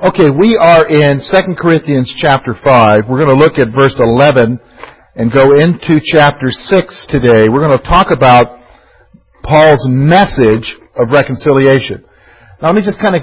Okay, 0.00 0.30
we 0.30 0.56
are 0.56 0.86
in 0.86 1.18
2 1.18 1.54
Corinthians 1.58 2.14
chapter 2.16 2.54
5. 2.54 3.10
We're 3.10 3.18
going 3.18 3.36
to 3.36 3.44
look 3.44 3.58
at 3.58 3.74
verse 3.74 3.98
11 3.98 4.60
and 5.16 5.32
go 5.32 5.58
into 5.58 5.98
chapter 6.14 6.52
6 6.52 7.06
today. 7.10 7.50
We're 7.50 7.66
going 7.66 7.76
to 7.76 7.82
talk 7.82 8.06
about 8.14 8.62
Paul's 9.42 9.84
message 9.88 10.76
of 10.94 11.10
reconciliation. 11.10 12.04
Now 12.62 12.68
let 12.68 12.76
me 12.76 12.82
just 12.82 13.00
kind 13.00 13.16
of 13.16 13.22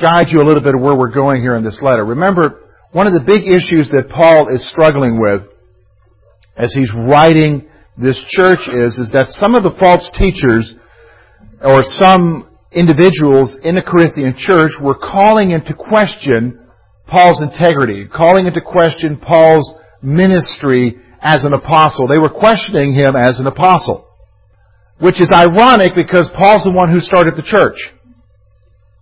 guide 0.00 0.26
you 0.28 0.40
a 0.40 0.46
little 0.46 0.62
bit 0.62 0.76
of 0.76 0.80
where 0.80 0.94
we're 0.94 1.10
going 1.10 1.42
here 1.42 1.56
in 1.56 1.64
this 1.64 1.80
letter. 1.82 2.04
Remember, 2.04 2.62
one 2.92 3.08
of 3.08 3.12
the 3.12 3.24
big 3.26 3.48
issues 3.48 3.90
that 3.90 4.08
Paul 4.08 4.54
is 4.54 4.70
struggling 4.70 5.18
with 5.20 5.42
as 6.56 6.72
he's 6.74 6.94
writing 6.94 7.68
this 7.98 8.22
church 8.28 8.70
is, 8.70 8.98
is 9.02 9.10
that 9.14 9.26
some 9.30 9.56
of 9.56 9.64
the 9.64 9.74
false 9.80 10.08
teachers 10.16 10.76
or 11.60 11.78
some 11.82 12.53
individuals 12.74 13.58
in 13.62 13.74
the 13.74 13.82
Corinthian 13.82 14.34
church 14.36 14.72
were 14.80 14.98
calling 14.98 15.50
into 15.50 15.74
question 15.74 16.60
Paul's 17.06 17.42
integrity, 17.42 18.06
calling 18.06 18.46
into 18.46 18.60
question 18.60 19.18
Paul's 19.18 19.74
ministry 20.02 21.00
as 21.20 21.44
an 21.44 21.54
apostle. 21.54 22.06
They 22.06 22.18
were 22.18 22.32
questioning 22.32 22.92
him 22.92 23.16
as 23.16 23.40
an 23.40 23.46
apostle. 23.46 24.08
Which 25.00 25.20
is 25.20 25.32
ironic 25.32 25.96
because 25.96 26.30
Paul's 26.36 26.64
the 26.64 26.72
one 26.72 26.92
who 26.92 27.00
started 27.00 27.34
the 27.34 27.42
church. 27.42 27.78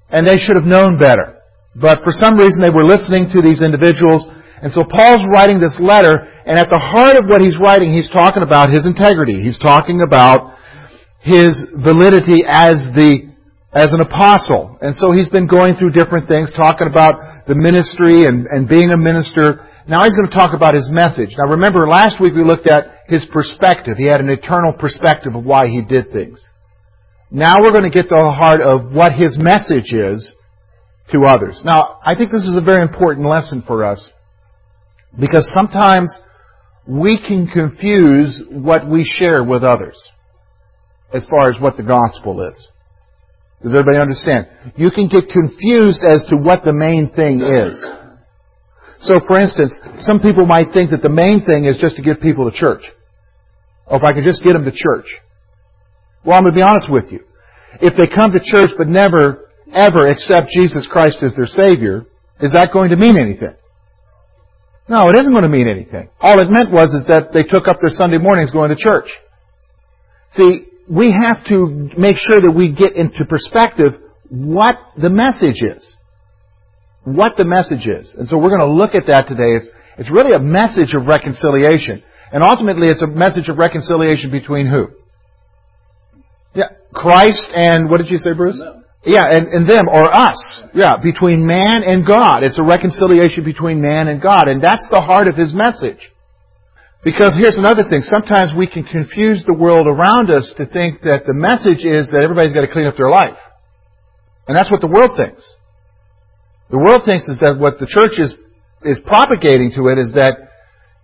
And 0.09 0.27
they 0.27 0.37
should 0.37 0.57
have 0.57 0.65
known 0.65 0.99
better. 0.99 1.43
But 1.75 2.05
for 2.05 2.13
some 2.13 2.37
reason 2.37 2.61
they 2.61 2.73
were 2.73 2.87
listening 2.87 3.29
to 3.33 3.43
these 3.43 3.63
individuals. 3.63 4.29
And 4.63 4.73
so 4.73 4.85
Paul's 4.85 5.27
writing 5.35 5.59
this 5.59 5.77
letter, 5.81 6.31
and 6.47 6.59
at 6.59 6.71
the 6.71 6.79
heart 6.79 7.17
of 7.17 7.27
what 7.27 7.41
he's 7.41 7.59
writing, 7.59 7.93
he's 7.93 8.11
talking 8.11 8.43
about 8.43 8.71
his 8.71 8.87
integrity. 8.87 9.43
He's 9.43 9.59
talking 9.59 10.01
about 10.01 10.57
his 11.21 11.59
validity 11.75 12.45
as 12.47 12.77
the 12.95 13.32
as 13.73 13.93
an 13.93 14.01
apostle. 14.01 14.77
And 14.81 14.95
so 14.95 15.13
he's 15.13 15.31
been 15.31 15.47
going 15.47 15.77
through 15.77 15.93
different 15.93 16.29
things, 16.29 16.53
talking 16.53 16.87
about 16.87 17.47
the 17.47 17.55
ministry 17.55 18.27
and, 18.27 18.47
and 18.47 18.69
being 18.69 18.91
a 18.91 18.97
minister. 18.97 19.67
Now 19.89 20.05
he's 20.05 20.15
going 20.15 20.29
to 20.29 20.35
talk 20.35 20.55
about 20.55 20.75
his 20.75 20.89
message. 20.91 21.35
Now 21.39 21.51
remember, 21.53 21.89
last 21.89 22.21
week 22.21 22.35
we 22.35 22.45
looked 22.45 22.69
at 22.69 23.09
his 23.09 23.27
perspective. 23.33 23.97
He 23.97 24.07
had 24.07 24.21
an 24.21 24.29
eternal 24.29 24.73
perspective 24.73 25.35
of 25.35 25.45
why 25.45 25.69
he 25.69 25.83
did 25.83 26.13
things. 26.13 26.43
Now 27.31 27.61
we're 27.61 27.73
going 27.73 27.91
to 27.91 27.91
get 27.91 28.09
to 28.09 28.15
the 28.15 28.37
heart 28.37 28.61
of 28.61 28.93
what 28.93 29.13
his 29.13 29.39
message 29.41 29.93
is 29.93 30.35
to 31.13 31.25
others. 31.27 31.63
Now, 31.65 31.99
I 32.05 32.15
think 32.15 32.31
this 32.31 32.45
is 32.45 32.57
a 32.57 32.65
very 32.65 32.83
important 32.83 33.27
lesson 33.27 33.65
for 33.67 33.85
us 33.85 34.11
because 35.19 35.51
sometimes 35.55 36.15
we 36.87 37.19
can 37.19 37.47
confuse 37.47 38.43
what 38.51 38.89
we 38.89 39.05
share 39.05 39.43
with 39.43 39.63
others 39.63 40.11
as 41.13 41.27
far 41.27 41.51
as 41.51 41.61
what 41.61 41.77
the 41.77 41.83
gospel 41.83 42.47
is. 42.49 42.69
Does 43.63 43.75
everybody 43.75 43.99
understand? 43.99 44.49
You 44.77 44.91
can 44.91 45.09
get 45.09 45.29
confused 45.29 46.03
as 46.03 46.27
to 46.31 46.37
what 46.37 46.65
the 46.65 46.73
main 46.73 47.13
thing 47.15 47.41
is. 47.41 47.79
So, 48.99 49.19
for 49.27 49.39
instance, 49.39 49.73
some 49.99 50.21
people 50.21 50.47
might 50.47 50.73
think 50.73 50.91
that 50.91 51.03
the 51.03 51.11
main 51.11 51.45
thing 51.45 51.65
is 51.65 51.79
just 51.79 51.97
to 51.97 52.03
get 52.03 52.21
people 52.21 52.51
to 52.51 52.57
church. 52.57 52.83
Or 53.87 53.99
if 53.99 54.03
I 54.03 54.15
could 54.15 54.25
just 54.25 54.43
get 54.43 54.55
them 54.55 54.65
to 54.65 54.73
church. 54.75 55.07
Well, 56.25 56.37
I'm 56.37 56.45
going 56.45 56.55
to 56.55 56.59
be 56.59 56.63
honest 56.63 56.91
with 56.91 57.11
you. 57.11 57.25
If 57.81 57.97
they 57.97 58.07
come 58.07 58.33
to 58.33 58.41
church 58.43 58.71
but 58.79 58.87
never, 58.87 59.49
ever 59.73 60.11
accept 60.11 60.51
Jesus 60.51 60.89
Christ 60.91 61.23
as 61.23 61.35
their 61.35 61.47
Savior, 61.47 62.07
is 62.41 62.53
that 62.53 62.73
going 62.73 62.91
to 62.91 62.97
mean 62.97 63.19
anything? 63.19 63.55
No, 64.89 65.05
it 65.09 65.17
isn't 65.17 65.33
going 65.33 65.45
to 65.45 65.49
mean 65.49 65.69
anything. 65.69 66.11
All 66.21 66.39
it 66.39 66.51
meant 66.51 66.71
was 66.71 66.93
is 66.95 67.07
that 67.07 67.33
they 67.33 67.45
took 67.45 67.69
up 67.69 67.79
their 67.81 67.91
Sunday 67.91 68.19
mornings 68.19 68.51
going 68.51 68.71
to 68.71 68.77
church. 68.77 69.07
See, 70.33 70.67
we 70.93 71.11
have 71.11 71.43
to 71.47 71.89
make 71.97 72.17
sure 72.21 72.45
that 72.45 72.53
we 72.55 72.71
get 72.71 72.93
into 72.93 73.25
perspective 73.25 73.93
what 74.29 74.77
the 75.01 75.09
message 75.09 75.65
is. 75.65 75.97
What 77.05 77.37
the 77.39 77.47
message 77.47 77.89
is. 77.89 78.15
And 78.15 78.29
so 78.29 78.37
we're 78.37 78.53
going 78.53 78.61
to 78.61 78.71
look 78.71 78.95
at 78.95 79.07
that 79.07 79.27
today. 79.27 79.57
It's, 79.57 79.71
it's 79.97 80.13
really 80.13 80.37
a 80.37 80.39
message 80.39 80.93
of 80.93 81.07
reconciliation. 81.07 82.03
And 82.31 82.45
ultimately 82.45 82.89
it's 82.89 83.03
a 83.03 83.09
message 83.09 83.49
of 83.49 83.57
reconciliation 83.57 84.31
between 84.31 84.69
who? 84.69 84.89
Yeah, 86.55 86.69
Christ 86.93 87.49
and, 87.55 87.89
what 87.89 87.97
did 87.97 88.11
you 88.11 88.19
say, 88.19 88.35
Bruce? 88.37 88.61
Yeah, 89.05 89.25
and, 89.25 89.49
and 89.49 89.69
them, 89.69 89.89
or 89.89 90.05
us. 90.13 90.63
Yeah, 90.75 90.99
between 91.03 91.47
man 91.47 91.83
and 91.85 92.07
God. 92.07 92.45
It's 92.45 92.59
a 92.59 92.63
reconciliation 92.63 93.45
between 93.45 93.81
man 93.81 94.09
and 94.09 94.21
God. 94.21 94.47
And 94.47 94.63
that's 94.63 94.87
the 94.91 95.01
heart 95.01 95.27
of 95.27 95.37
his 95.37 95.55
message. 95.55 96.12
Because 97.05 97.35
here's 97.35 97.59
another 97.59 97.83
thing. 97.89 98.03
Sometimes 98.03 98.53
we 98.57 98.69
can 98.69 98.85
confuse 98.85 99.43
the 99.45 99.55
world 99.55 99.89
around 99.89 100.31
us 100.31 100.55
to 100.57 100.67
think 100.67 101.03
that 101.03 101.27
the 101.27 101.35
message 101.35 101.85
is 101.85 102.11
that 102.13 102.23
everybody's 102.23 102.55
got 102.55 102.63
to 102.63 102.73
clean 102.73 102.87
up 102.87 102.97
their 102.97 103.11
life. 103.11 103.37
And 104.47 104.57
that's 104.57 104.71
what 104.71 104.81
the 104.81 104.87
world 104.87 105.17
thinks. 105.17 105.43
The 106.71 106.79
world 106.79 107.03
thinks 107.05 107.27
is 107.27 107.41
that 107.41 107.59
what 107.59 107.79
the 107.79 107.91
church 107.91 108.23
is, 108.23 108.35
is 108.83 109.03
propagating 109.05 109.73
to 109.75 109.89
it 109.91 109.99
is 109.99 110.15
that 110.15 110.49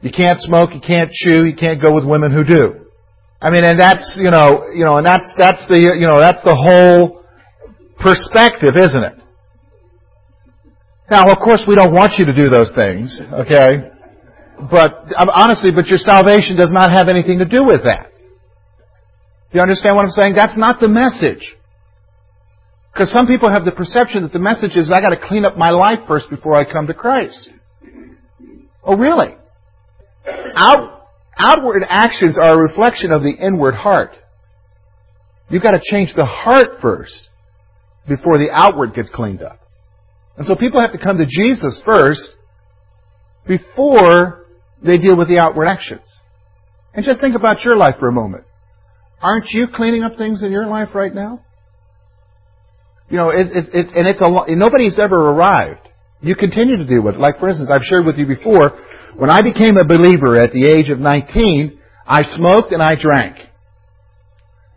you 0.01 0.11
can't 0.15 0.39
smoke, 0.39 0.71
you 0.73 0.81
can't 0.81 1.11
chew, 1.11 1.45
you 1.45 1.57
can't 1.57 1.83
go 1.83 1.93
with 1.93 2.07
women 2.07 2.31
who 2.31 2.45
do. 2.45 2.87
I 3.43 3.51
mean, 3.51 3.65
and 3.65 3.79
that's, 3.79 4.19
you 4.23 4.31
know, 4.31 4.71
you 4.71 4.85
know, 4.85 4.99
and 4.99 5.07
that's, 5.07 5.35
that's 5.37 5.67
the, 5.67 5.79
you 5.79 6.07
know, 6.07 6.19
that's 6.21 6.43
the 6.47 6.55
whole 6.55 7.23
perspective, 7.99 8.75
isn't 8.79 9.03
it? 9.03 9.19
Now, 11.11 11.23
of 11.27 11.39
course, 11.43 11.65
we 11.67 11.75
don't 11.75 11.93
want 11.93 12.13
you 12.19 12.27
to 12.27 12.35
do 12.35 12.49
those 12.51 12.71
things, 12.75 13.21
okay? 13.33 13.98
But 14.59 15.07
um, 15.17 15.31
honestly, 15.33 15.71
but 15.71 15.87
your 15.87 15.99
salvation 15.99 16.57
does 16.57 16.73
not 16.73 16.91
have 16.91 17.09
anything 17.09 17.39
to 17.39 17.45
do 17.45 17.65
with 17.65 17.83
that. 17.85 18.11
Do 19.51 19.59
you 19.59 19.61
understand 19.61 19.97
what 19.97 20.05
I'm 20.05 20.11
saying? 20.11 20.35
That's 20.35 20.59
not 20.59 20.81
the 20.81 20.89
message. 20.89 21.57
Because 22.93 23.13
some 23.13 23.27
people 23.27 23.51
have 23.51 23.65
the 23.65 23.73
perception 23.73 24.23
that 24.23 24.33
the 24.33 24.41
message 24.41 24.77
is 24.77 24.91
I 24.93 25.01
got 25.01 25.11
to 25.11 25.29
clean 25.29 25.45
up 25.45 25.57
my 25.57 25.71
life 25.71 26.01
first 26.09 26.29
before 26.29 26.55
I 26.55 26.71
come 26.71 26.89
to 26.89 26.95
Christ. 26.95 27.49
Oh, 28.83 28.97
really? 28.97 29.37
Out, 30.57 31.07
outward 31.39 31.85
actions 31.89 32.37
are 32.37 32.55
a 32.55 32.63
reflection 32.63 33.13
of 33.13 33.23
the 33.23 33.31
inward 33.31 33.75
heart. 33.75 34.11
You've 35.49 35.63
got 35.63 35.73
to 35.73 35.81
change 35.83 36.13
the 36.17 36.27
heart 36.27 36.81
first 36.83 37.29
before 38.09 38.39
the 38.39 38.51
outward 38.53 38.95
gets 38.95 39.09
cleaned 39.11 39.43
up. 39.43 39.61
And 40.37 40.47
so 40.47 40.57
people 40.57 40.81
have 40.81 40.93
to 40.93 40.99
come 40.99 41.19
to 41.19 41.27
Jesus 41.27 41.81
first 41.85 42.31
before 43.47 44.47
they 44.83 44.99
deal 44.99 45.17
with 45.17 45.29
the 45.29 45.39
outward 45.39 45.67
actions. 45.67 46.07
And 46.95 47.05
just 47.05 47.21
think 47.21 47.37
about 47.37 47.65
your 47.65 47.77
life 47.77 47.97
for 47.99 48.09
a 48.09 48.13
moment. 48.13 48.45
Aren't 49.21 49.47
you 49.51 49.67
cleaning 49.75 50.03
up 50.03 50.17
things 50.17 50.43
in 50.43 50.53
your 50.53 50.67
life 50.67 50.95
right 50.95 51.15
now? 51.15 51.43
You 53.11 53.17
know, 53.17 53.31
it's, 53.31 53.51
it's, 53.53 53.69
it's 53.73 53.93
and 53.95 54.07
it's 54.07 54.21
a 54.21 54.55
nobody's 54.55 54.99
ever 54.99 55.17
arrived. 55.17 55.89
You 56.21 56.35
continue 56.35 56.77
to 56.77 56.85
deal 56.85 57.03
with 57.03 57.15
it. 57.15 57.21
Like, 57.21 57.39
for 57.39 57.49
instance, 57.49 57.71
I've 57.73 57.83
shared 57.83 58.05
with 58.05 58.17
you 58.17 58.27
before, 58.27 58.79
when 59.17 59.31
I 59.31 59.43
became 59.43 59.77
a 59.77 59.87
believer 59.87 60.37
at 60.37 60.53
the 60.53 60.67
age 60.67 60.91
of 60.91 60.99
19, 60.99 61.79
I 62.07 62.23
smoked 62.23 62.73
and 62.73 62.83
I 62.83 62.95
drank. 63.01 63.37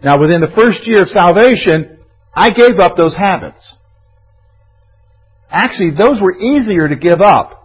Now, 0.04 0.20
within 0.20 0.42
the 0.42 0.52
first 0.56 0.86
year 0.86 1.02
of 1.02 1.08
salvation, 1.08 2.00
I 2.34 2.52
gave 2.52 2.80
up 2.80 2.96
those 2.96 3.16
habits. 3.16 3.76
Actually, 5.50 5.92
those 5.98 6.22
were 6.22 6.36
easier 6.36 6.88
to 6.88 6.96
give 6.96 7.20
up 7.22 7.61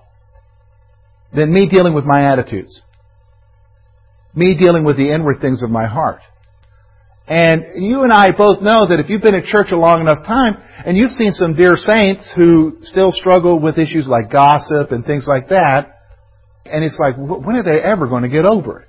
than 1.36 1.52
me 1.52 1.68
dealing 1.68 1.94
with 1.94 2.04
my 2.04 2.32
attitudes. 2.32 2.80
Me 4.34 4.56
dealing 4.58 4.84
with 4.84 4.96
the 4.96 5.12
inward 5.12 5.40
things 5.40 5.62
of 5.62 5.70
my 5.70 5.86
heart. 5.86 6.20
And 7.28 7.84
you 7.84 8.02
and 8.02 8.12
I 8.12 8.32
both 8.32 8.62
know 8.62 8.88
that 8.88 9.00
if 9.00 9.10
you've 9.10 9.22
been 9.22 9.34
at 9.34 9.44
church 9.44 9.68
a 9.70 9.76
long 9.76 10.00
enough 10.00 10.24
time, 10.24 10.56
and 10.84 10.96
you've 10.96 11.10
seen 11.10 11.32
some 11.32 11.54
dear 11.54 11.76
saints 11.76 12.32
who 12.34 12.78
still 12.82 13.12
struggle 13.12 13.58
with 13.60 13.78
issues 13.78 14.06
like 14.06 14.30
gossip 14.30 14.92
and 14.92 15.04
things 15.04 15.26
like 15.28 15.48
that, 15.48 16.00
and 16.64 16.82
it's 16.82 16.98
like, 16.98 17.16
when 17.18 17.56
are 17.56 17.62
they 17.62 17.82
ever 17.82 18.06
going 18.06 18.22
to 18.22 18.28
get 18.28 18.44
over 18.44 18.80
it? 18.80 18.88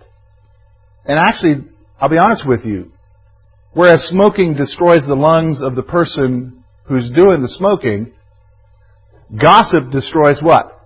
And 1.06 1.20
actually, 1.20 1.66
I'll 2.00 2.10
be 2.10 2.18
honest 2.18 2.48
with 2.48 2.64
you, 2.64 2.92
whereas 3.74 4.04
smoking 4.04 4.56
destroys 4.56 5.06
the 5.08 5.16
lungs 5.16 5.62
of 5.62 5.76
the 5.76 5.84
person 5.84 6.64
who's 6.86 7.12
doing 7.12 7.42
the 7.42 7.50
smoking, 7.50 8.14
gossip 9.36 9.92
destroys 9.92 10.42
what? 10.42 10.77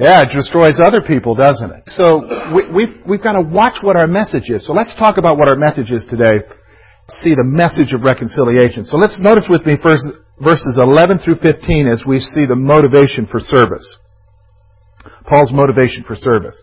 Yeah, 0.00 0.24
it 0.24 0.32
destroys 0.34 0.80
other 0.80 1.02
people, 1.04 1.34
doesn't 1.34 1.70
it? 1.70 1.82
So 1.92 2.24
we, 2.56 2.72
we've, 2.72 2.94
we've 3.06 3.22
got 3.22 3.36
to 3.36 3.42
watch 3.42 3.84
what 3.84 3.96
our 3.96 4.06
message 4.06 4.48
is. 4.48 4.66
So 4.66 4.72
let's 4.72 4.96
talk 4.96 5.18
about 5.18 5.36
what 5.36 5.46
our 5.46 5.56
message 5.56 5.92
is 5.92 6.06
today. 6.08 6.40
See 7.20 7.36
the 7.36 7.44
message 7.44 7.92
of 7.92 8.00
reconciliation. 8.00 8.84
So 8.84 8.96
let's 8.96 9.20
notice 9.20 9.44
with 9.50 9.66
me 9.66 9.76
first 9.76 10.08
verses 10.40 10.80
11 10.80 11.18
through 11.20 11.36
15 11.44 11.86
as 11.86 12.02
we 12.08 12.18
see 12.18 12.46
the 12.46 12.56
motivation 12.56 13.28
for 13.28 13.40
service. 13.40 13.84
Paul's 15.28 15.52
motivation 15.52 16.02
for 16.02 16.16
service. 16.16 16.56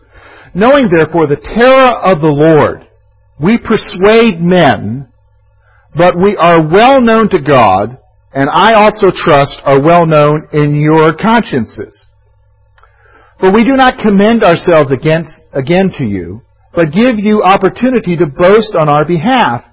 Knowing 0.52 0.90
therefore 0.90 1.30
the 1.30 1.38
terror 1.38 1.94
of 2.10 2.18
the 2.18 2.34
Lord, 2.34 2.90
we 3.38 3.54
persuade 3.54 4.42
men, 4.42 5.12
but 5.94 6.18
we 6.18 6.34
are 6.34 6.66
well 6.66 7.00
known 7.00 7.30
to 7.30 7.38
God, 7.38 7.98
and 8.34 8.50
I 8.50 8.74
also 8.74 9.14
trust 9.14 9.62
are 9.62 9.80
well 9.80 10.06
known 10.06 10.48
in 10.52 10.74
your 10.82 11.14
consciences. 11.14 12.07
For 13.40 13.52
we 13.52 13.64
do 13.64 13.76
not 13.76 13.98
commend 14.02 14.42
ourselves 14.42 14.90
against, 14.90 15.30
again 15.52 15.92
to 15.98 16.04
you, 16.04 16.42
but 16.74 16.92
give 16.92 17.18
you 17.18 17.42
opportunity 17.42 18.16
to 18.16 18.26
boast 18.26 18.74
on 18.78 18.88
our 18.88 19.04
behalf, 19.06 19.64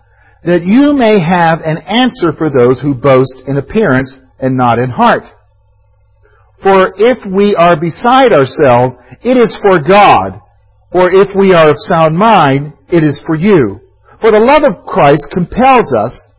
that 0.44 0.65
you 0.65 0.94
may 0.94 1.19
have 1.19 1.59
an 1.65 1.77
answer 1.79 2.31
for 2.38 2.50
those 2.50 2.79
who 2.79 2.94
boast 2.94 3.41
in 3.47 3.57
appearance 3.57 4.19
and 4.39 4.56
not 4.56 4.77
in 4.77 4.91
heart. 4.91 5.23
For 6.62 6.94
if 6.95 7.25
we 7.25 7.56
are 7.56 7.79
beside 7.79 8.33
ourselves, 8.33 8.95
it 9.23 9.38
is 9.38 9.57
for 9.62 9.81
God. 9.81 10.41
Or 10.91 11.09
if 11.12 11.29
we 11.35 11.53
are 11.53 11.71
of 11.71 11.77
sound 11.77 12.15
mind, 12.17 12.73
it 12.89 13.03
is 13.03 13.21
for 13.25 13.35
you. 13.35 13.81
For 14.21 14.31
the 14.31 14.45
love 14.45 14.63
of 14.63 14.85
Christ 14.85 15.29
compels 15.33 15.94
us, 15.94 16.31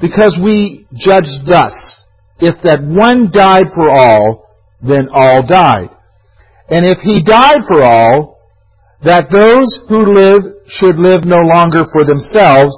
because 0.00 0.38
we 0.42 0.86
judge 0.94 1.28
thus, 1.46 2.04
if 2.38 2.62
that 2.62 2.82
one 2.82 3.30
died 3.32 3.66
for 3.74 3.88
all, 3.88 4.46
then 4.82 5.08
all 5.10 5.46
died. 5.46 5.95
And 6.68 6.84
if 6.84 6.98
he 6.98 7.22
died 7.22 7.62
for 7.68 7.82
all, 7.82 8.36
that 9.02 9.30
those 9.30 9.70
who 9.88 10.14
live 10.14 10.66
should 10.66 10.96
live 10.96 11.22
no 11.22 11.38
longer 11.46 11.84
for 11.92 12.02
themselves, 12.02 12.74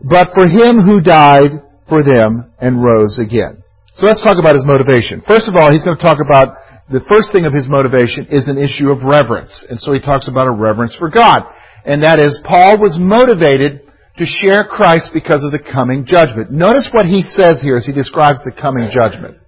but 0.00 0.32
for 0.32 0.48
him 0.48 0.80
who 0.80 1.02
died 1.02 1.60
for 1.88 2.00
them 2.00 2.52
and 2.60 2.80
rose 2.80 3.18
again. 3.18 3.60
So 3.92 4.06
let's 4.06 4.22
talk 4.22 4.38
about 4.38 4.54
his 4.54 4.64
motivation. 4.64 5.20
First 5.26 5.48
of 5.48 5.56
all, 5.56 5.72
he's 5.72 5.84
going 5.84 5.98
to 5.98 6.02
talk 6.02 6.22
about 6.24 6.56
the 6.88 7.04
first 7.10 7.34
thing 7.34 7.44
of 7.44 7.52
his 7.52 7.68
motivation 7.68 8.30
is 8.30 8.48
an 8.48 8.56
issue 8.56 8.90
of 8.90 9.04
reverence. 9.04 9.66
And 9.68 9.78
so 9.78 9.92
he 9.92 10.00
talks 10.00 10.26
about 10.26 10.48
a 10.48 10.54
reverence 10.54 10.96
for 10.96 11.10
God. 11.10 11.44
And 11.84 12.02
that 12.02 12.18
is, 12.18 12.40
Paul 12.46 12.78
was 12.78 12.96
motivated 12.98 13.82
to 14.18 14.24
share 14.26 14.64
Christ 14.64 15.10
because 15.12 15.44
of 15.44 15.52
the 15.52 15.60
coming 15.60 16.06
judgment. 16.06 16.50
Notice 16.50 16.90
what 16.92 17.06
he 17.06 17.22
says 17.22 17.60
here 17.62 17.76
as 17.76 17.86
he 17.86 17.92
describes 17.92 18.42
the 18.44 18.52
coming 18.52 18.88
judgment. 18.90 19.38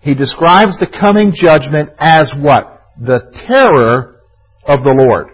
He 0.00 0.14
describes 0.14 0.78
the 0.78 0.90
coming 0.90 1.32
judgment 1.34 1.90
as 1.98 2.32
what? 2.36 2.73
The 3.00 3.20
terror 3.48 4.20
of 4.66 4.82
the 4.82 4.90
Lord. 4.90 5.28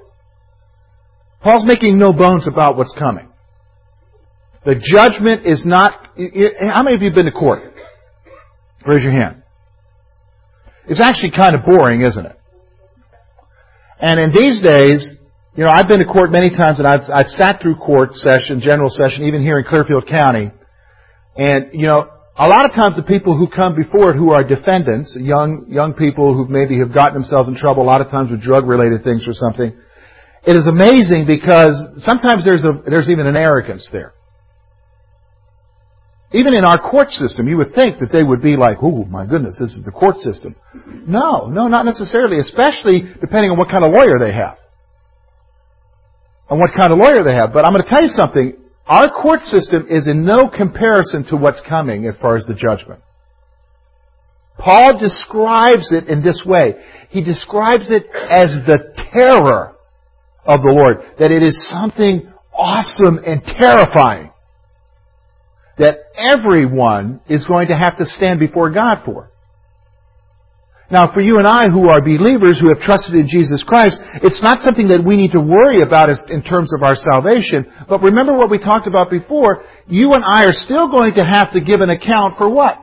Paul's 1.42 1.64
making 1.64 1.98
no 1.98 2.12
bones 2.12 2.46
about 2.46 2.76
what's 2.76 2.94
coming. 2.98 3.28
The 4.64 4.74
judgment 4.74 5.46
is 5.46 5.64
not, 5.64 5.92
how 6.16 6.82
many 6.82 6.96
of 6.96 7.02
you 7.02 7.08
have 7.08 7.14
been 7.14 7.26
to 7.26 7.32
court? 7.32 7.62
Raise 8.86 9.02
your 9.02 9.12
hand. 9.12 9.42
It's 10.86 11.00
actually 11.00 11.32
kind 11.32 11.54
of 11.54 11.64
boring, 11.64 12.02
isn't 12.02 12.26
it? 12.26 12.36
And 14.00 14.18
in 14.18 14.32
these 14.32 14.62
days, 14.62 15.16
you 15.54 15.64
know, 15.64 15.70
I've 15.70 15.88
been 15.88 15.98
to 16.00 16.06
court 16.06 16.30
many 16.30 16.50
times 16.50 16.78
and 16.78 16.86
I've, 16.86 17.02
I've 17.12 17.28
sat 17.28 17.60
through 17.60 17.76
court 17.76 18.12
session, 18.12 18.60
general 18.60 18.88
session, 18.88 19.24
even 19.24 19.42
here 19.42 19.58
in 19.58 19.64
Clearfield 19.64 20.06
County. 20.06 20.50
And, 21.36 21.70
you 21.72 21.86
know, 21.86 22.10
a 22.40 22.48
lot 22.48 22.64
of 22.64 22.72
times 22.72 22.96
the 22.96 23.04
people 23.04 23.36
who 23.36 23.52
come 23.52 23.76
before 23.76 24.10
it 24.10 24.16
who 24.16 24.32
are 24.32 24.42
defendants, 24.42 25.12
young, 25.20 25.66
young 25.68 25.92
people 25.92 26.32
who 26.32 26.48
maybe 26.48 26.78
have 26.78 26.88
gotten 26.88 27.12
themselves 27.12 27.50
in 27.50 27.54
trouble 27.54 27.82
a 27.82 27.88
lot 27.92 28.00
of 28.00 28.08
times 28.08 28.30
with 28.30 28.40
drug 28.40 28.66
related 28.66 29.04
things 29.04 29.28
or 29.28 29.36
something, 29.36 29.76
it 30.48 30.56
is 30.56 30.66
amazing 30.66 31.28
because 31.28 31.76
sometimes 32.00 32.46
there's 32.46 32.64
a, 32.64 32.80
there's 32.88 33.10
even 33.10 33.26
an 33.26 33.36
arrogance 33.36 33.86
there. 33.92 34.14
Even 36.32 36.54
in 36.54 36.64
our 36.64 36.78
court 36.78 37.10
system, 37.10 37.46
you 37.46 37.58
would 37.58 37.74
think 37.74 37.98
that 38.00 38.08
they 38.10 38.22
would 38.22 38.40
be 38.40 38.56
like, 38.56 38.78
oh 38.80 39.04
my 39.04 39.26
goodness, 39.26 39.58
this 39.60 39.74
is 39.74 39.84
the 39.84 39.92
court 39.92 40.16
system. 40.16 40.56
No, 41.06 41.44
no, 41.52 41.68
not 41.68 41.84
necessarily, 41.84 42.38
especially 42.38 43.02
depending 43.20 43.50
on 43.50 43.58
what 43.58 43.68
kind 43.68 43.84
of 43.84 43.92
lawyer 43.92 44.16
they 44.18 44.32
have. 44.32 44.56
And 46.48 46.58
what 46.58 46.70
kind 46.72 46.90
of 46.90 46.98
lawyer 46.98 47.22
they 47.22 47.34
have. 47.34 47.52
But 47.52 47.66
I'm 47.66 47.72
going 47.72 47.84
to 47.84 47.90
tell 47.90 48.02
you 48.02 48.08
something. 48.08 48.59
Our 48.90 49.08
court 49.22 49.42
system 49.42 49.86
is 49.88 50.08
in 50.08 50.24
no 50.24 50.50
comparison 50.52 51.24
to 51.28 51.36
what's 51.36 51.62
coming 51.68 52.06
as 52.06 52.16
far 52.16 52.34
as 52.34 52.44
the 52.44 52.54
judgment. 52.54 53.00
Paul 54.58 54.98
describes 54.98 55.92
it 55.92 56.08
in 56.08 56.24
this 56.24 56.42
way. 56.44 56.74
He 57.10 57.22
describes 57.22 57.88
it 57.88 58.06
as 58.12 58.50
the 58.66 58.92
terror 59.12 59.76
of 60.44 60.62
the 60.62 60.76
Lord. 60.76 61.06
That 61.20 61.30
it 61.30 61.40
is 61.44 61.70
something 61.70 62.32
awesome 62.52 63.20
and 63.24 63.42
terrifying 63.44 64.32
that 65.78 65.98
everyone 66.18 67.20
is 67.28 67.46
going 67.46 67.68
to 67.68 67.76
have 67.76 67.96
to 67.98 68.04
stand 68.04 68.40
before 68.40 68.70
God 68.70 69.02
for. 69.04 69.29
Now, 70.90 71.12
for 71.14 71.20
you 71.20 71.38
and 71.38 71.46
I 71.46 71.70
who 71.70 71.88
are 71.88 72.02
believers 72.02 72.58
who 72.58 72.68
have 72.68 72.82
trusted 72.82 73.14
in 73.14 73.30
Jesus 73.30 73.62
Christ, 73.62 74.02
it's 74.26 74.42
not 74.42 74.58
something 74.66 74.88
that 74.88 75.06
we 75.06 75.16
need 75.16 75.32
to 75.32 75.40
worry 75.40 75.82
about 75.86 76.10
in 76.28 76.42
terms 76.42 76.74
of 76.74 76.82
our 76.82 76.98
salvation. 76.98 77.70
But 77.88 78.02
remember 78.02 78.34
what 78.34 78.50
we 78.50 78.58
talked 78.58 78.88
about 78.88 79.08
before. 79.08 79.62
You 79.86 80.12
and 80.12 80.24
I 80.24 80.44
are 80.46 80.52
still 80.52 80.90
going 80.90 81.14
to 81.14 81.24
have 81.24 81.52
to 81.52 81.60
give 81.60 81.80
an 81.80 81.90
account 81.90 82.38
for 82.38 82.50
what? 82.50 82.74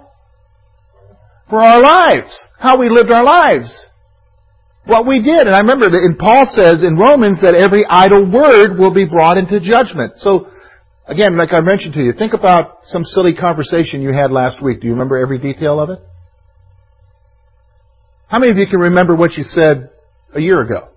For 1.50 1.59
our 1.59 1.81
lives. 1.81 2.31
How 2.57 2.80
we 2.80 2.88
lived 2.88 3.12
our 3.12 3.25
lives. 3.25 3.68
What 4.86 5.06
we 5.06 5.21
did. 5.21 5.44
And 5.44 5.56
I 5.56 5.59
remember 5.59 5.92
that 5.92 6.00
in 6.00 6.15
Paul 6.15 6.48
says 6.48 6.88
in 6.88 6.95
Romans 6.95 7.42
that 7.44 7.59
every 7.59 7.83
idle 7.83 8.24
word 8.24 8.80
will 8.80 8.94
be 8.94 9.04
brought 9.04 9.38
into 9.38 9.59
judgment. 9.59 10.13
So 10.15 10.48
Again, 11.07 11.38
like 11.38 11.54
I 11.54 11.62
mentioned 11.62 11.94
to 11.94 12.01
you, 12.01 12.12
think 12.12 12.33
about 12.33 12.80
some 12.83 13.06
silly 13.06 13.33
conversation 13.33 14.01
you 14.01 14.12
had 14.12 14.30
last 14.30 14.62
week. 14.62 14.81
Do 14.81 14.88
you 14.88 14.94
remember 14.94 15.18
every 15.18 15.39
detail 15.39 15.80
of 15.80 15.89
it? 15.89 16.00
How 18.28 18.40
many 18.40 18.52
of 18.52 18.58
you 18.58 18.68
can 18.68 18.80
remember 18.80 19.16
what 19.16 19.34
you 19.34 19.44
said 19.44 19.90
a 20.34 20.40
year 20.40 20.62
ago? 20.62 20.90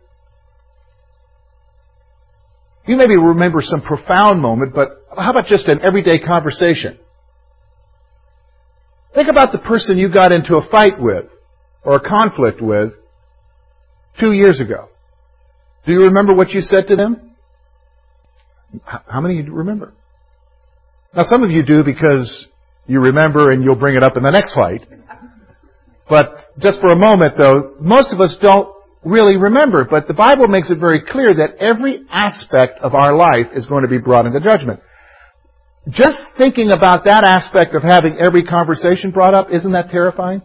You 2.87 2.97
maybe 2.97 3.17
remember 3.17 3.61
some 3.63 3.83
profound 3.83 4.41
moment, 4.41 4.75
but 4.75 4.89
how 5.17 5.31
about 5.31 5.47
just 5.47 5.69
an 5.69 5.81
everyday 5.83 6.19
conversation? 6.19 6.99
Think 9.15 9.29
about 9.29 9.53
the 9.53 9.59
person 9.59 9.97
you 9.99 10.13
got 10.13 10.33
into 10.33 10.57
a 10.57 10.69
fight 10.71 10.95
with 10.99 11.27
or 11.85 11.97
a 11.97 12.01
conflict 12.01 12.61
with 12.61 12.93
two 14.19 14.33
years 14.33 14.61
ago. 14.61 14.89
Do 15.87 15.93
you 15.93 16.03
remember 16.03 16.35
what 16.35 16.51
you 16.51 16.61
said 16.61 16.89
to 16.89 16.97
them? 16.97 17.33
How 18.85 19.21
many 19.21 19.37
you 19.37 19.53
remember? 19.53 19.93
Now 21.15 21.25
some 21.25 21.43
of 21.43 21.51
you 21.51 21.65
do 21.65 21.83
because 21.85 22.47
you 22.87 23.01
remember 23.01 23.51
and 23.51 23.65
you'll 23.65 23.77
bring 23.77 23.97
it 23.97 24.03
up 24.03 24.17
in 24.17 24.23
the 24.23 24.31
next 24.31 24.55
fight. 24.55 24.83
But 26.11 26.59
just 26.59 26.81
for 26.81 26.91
a 26.91 26.97
moment 26.97 27.35
though, 27.39 27.77
most 27.81 28.13
of 28.13 28.21
us 28.21 28.37
don't 28.43 28.75
really 29.05 29.37
remember. 29.37 29.87
But 29.89 30.09
the 30.09 30.15
Bible 30.15 30.49
makes 30.49 30.71
it 30.71 30.79
very 30.79 31.03
clear 31.09 31.33
that 31.35 31.57
every 31.59 32.05
aspect 32.11 32.81
of 32.81 32.95
our 32.95 33.17
life 33.17 33.47
is 33.55 33.65
going 33.67 33.83
to 33.83 33.89
be 33.89 33.99
brought 33.99 34.27
into 34.27 34.41
judgment. 34.41 34.81
Just 35.89 36.19
thinking 36.37 36.71
about 36.71 37.05
that 37.05 37.25
aspect 37.25 37.75
of 37.75 37.83
having 37.83 38.19
every 38.19 38.45
conversation 38.45 39.13
brought 39.13 39.33
up, 39.33 39.49
isn't 39.51 39.73
that 39.73 39.91
terrifying? 39.91 40.43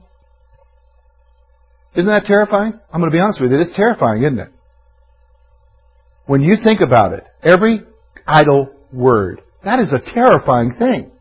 Isn't 1.95 2.09
that 2.09 2.25
terrifying? 2.25 2.79
I'm 2.91 3.01
going 3.01 3.11
to 3.11 3.15
be 3.15 3.19
honest 3.19 3.41
with 3.41 3.51
you, 3.51 3.59
it's 3.59 3.75
terrifying, 3.75 4.23
isn't 4.23 4.39
it? 4.39 4.49
When 6.25 6.41
you 6.41 6.55
think 6.63 6.81
about 6.81 7.13
it, 7.13 7.25
every 7.43 7.81
idle 8.25 8.71
word. 8.91 9.41
That 9.63 9.79
is 9.79 9.93
a 9.93 10.13
terrifying 10.13 10.75
thing. 10.77 11.11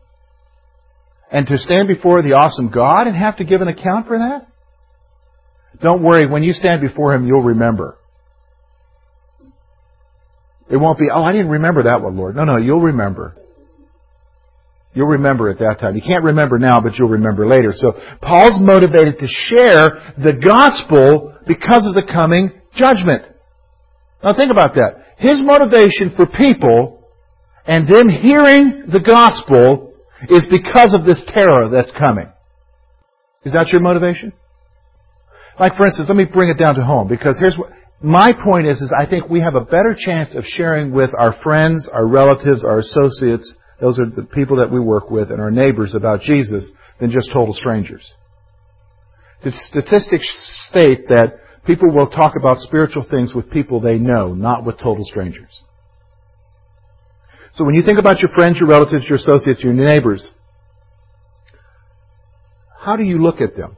And 1.35 1.45
to 1.47 1.57
stand 1.57 1.89
before 1.89 2.21
the 2.21 2.31
awesome 2.31 2.71
God 2.71 3.07
and 3.07 3.17
have 3.17 3.35
to 3.39 3.43
give 3.43 3.59
an 3.59 3.67
account 3.67 4.07
for 4.07 4.17
that? 4.17 4.47
Don't 5.81 6.01
worry, 6.01 6.31
when 6.31 6.43
you 6.43 6.53
stand 6.53 6.79
before 6.79 7.13
Him, 7.13 7.27
you'll 7.27 7.43
remember. 7.43 7.97
It 10.69 10.77
won't 10.77 10.97
be, 10.97 11.07
oh, 11.13 11.21
I 11.21 11.33
didn't 11.33 11.49
remember 11.49 11.83
that 11.83 12.01
one, 12.01 12.15
Lord. 12.15 12.37
No, 12.37 12.45
no, 12.45 12.55
you'll 12.55 12.83
remember. 12.83 13.35
You'll 14.93 15.09
remember 15.09 15.49
at 15.49 15.59
that 15.59 15.79
time. 15.81 15.97
You 15.97 16.01
can't 16.01 16.23
remember 16.23 16.57
now, 16.57 16.79
but 16.79 16.93
you'll 16.97 17.09
remember 17.09 17.45
later. 17.45 17.71
So 17.73 17.91
Paul's 18.21 18.57
motivated 18.61 19.19
to 19.19 19.27
share 19.27 20.13
the 20.17 20.39
gospel 20.41 21.35
because 21.45 21.85
of 21.85 21.95
the 21.95 22.09
coming 22.09 22.49
judgment. 22.77 23.23
Now 24.23 24.37
think 24.37 24.51
about 24.51 24.75
that. 24.75 25.03
His 25.17 25.43
motivation 25.43 26.13
for 26.15 26.27
people 26.27 27.05
and 27.67 27.93
them 27.93 28.07
hearing 28.07 28.85
the 28.87 29.03
gospel 29.05 29.94
is 30.29 30.47
because 30.49 30.93
of 30.93 31.05
this 31.05 31.23
terror 31.27 31.69
that's 31.69 31.91
coming. 31.91 32.29
Is 33.43 33.53
that 33.53 33.69
your 33.69 33.81
motivation? 33.81 34.33
Like 35.59 35.75
for 35.75 35.85
instance, 35.85 36.09
let 36.09 36.17
me 36.17 36.25
bring 36.25 36.49
it 36.49 36.57
down 36.57 36.75
to 36.75 36.83
home 36.83 37.07
because 37.07 37.37
here's 37.39 37.57
what 37.57 37.71
my 38.01 38.33
point 38.43 38.67
is 38.67 38.81
is 38.81 38.93
I 38.97 39.09
think 39.09 39.29
we 39.29 39.41
have 39.41 39.55
a 39.55 39.63
better 39.63 39.95
chance 39.97 40.35
of 40.35 40.43
sharing 40.45 40.91
with 40.91 41.11
our 41.17 41.35
friends, 41.41 41.87
our 41.91 42.05
relatives, 42.05 42.63
our 42.63 42.79
associates, 42.79 43.55
those 43.79 43.99
are 43.99 44.05
the 44.05 44.23
people 44.23 44.57
that 44.57 44.71
we 44.71 44.79
work 44.79 45.09
with 45.09 45.31
and 45.31 45.41
our 45.41 45.51
neighbors 45.51 45.95
about 45.95 46.21
Jesus 46.21 46.69
than 46.99 47.11
just 47.11 47.31
total 47.33 47.53
strangers. 47.53 48.13
The 49.43 49.51
statistics 49.69 50.27
state 50.69 51.07
that 51.09 51.39
people 51.65 51.93
will 51.93 52.09
talk 52.09 52.33
about 52.39 52.57
spiritual 52.59 53.05
things 53.09 53.33
with 53.33 53.51
people 53.51 53.81
they 53.81 53.97
know, 53.97 54.33
not 54.33 54.65
with 54.65 54.77
total 54.77 55.03
strangers. 55.03 55.61
So 57.55 57.63
when 57.63 57.73
you 57.73 57.83
think 57.83 57.99
about 57.99 58.19
your 58.19 58.29
friends, 58.31 58.57
your 58.59 58.67
relatives, 58.67 59.05
your 59.07 59.17
associates, 59.17 59.63
your 59.63 59.73
neighbors, 59.73 60.29
how 62.77 62.97
do 62.97 63.03
you 63.03 63.17
look 63.17 63.39
at 63.39 63.55
them? 63.55 63.77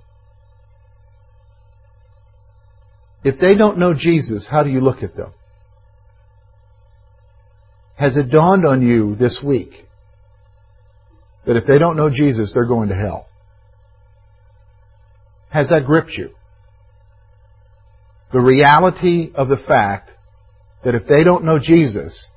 If 3.23 3.39
they 3.39 3.55
don't 3.55 3.77
know 3.77 3.93
Jesus, 3.93 4.47
how 4.49 4.63
do 4.63 4.69
you 4.69 4.81
look 4.81 5.03
at 5.03 5.15
them? 5.15 5.33
Has 7.95 8.17
it 8.17 8.31
dawned 8.31 8.65
on 8.65 8.81
you 8.81 9.15
this 9.15 9.41
week 9.45 9.71
that 11.45 11.55
if 11.55 11.65
they 11.65 11.77
don't 11.77 11.97
know 11.97 12.09
Jesus, 12.09 12.51
they're 12.53 12.65
going 12.65 12.89
to 12.89 12.95
hell? 12.95 13.27
Has 15.49 15.69
that 15.69 15.85
gripped 15.85 16.11
you? 16.17 16.31
The 18.33 18.39
reality 18.39 19.31
of 19.33 19.49
the 19.49 19.57
fact 19.57 20.09
that 20.83 20.95
if 20.95 21.07
they 21.07 21.23
don't 21.23 21.43
know 21.43 21.59
Jesus, 21.61 22.27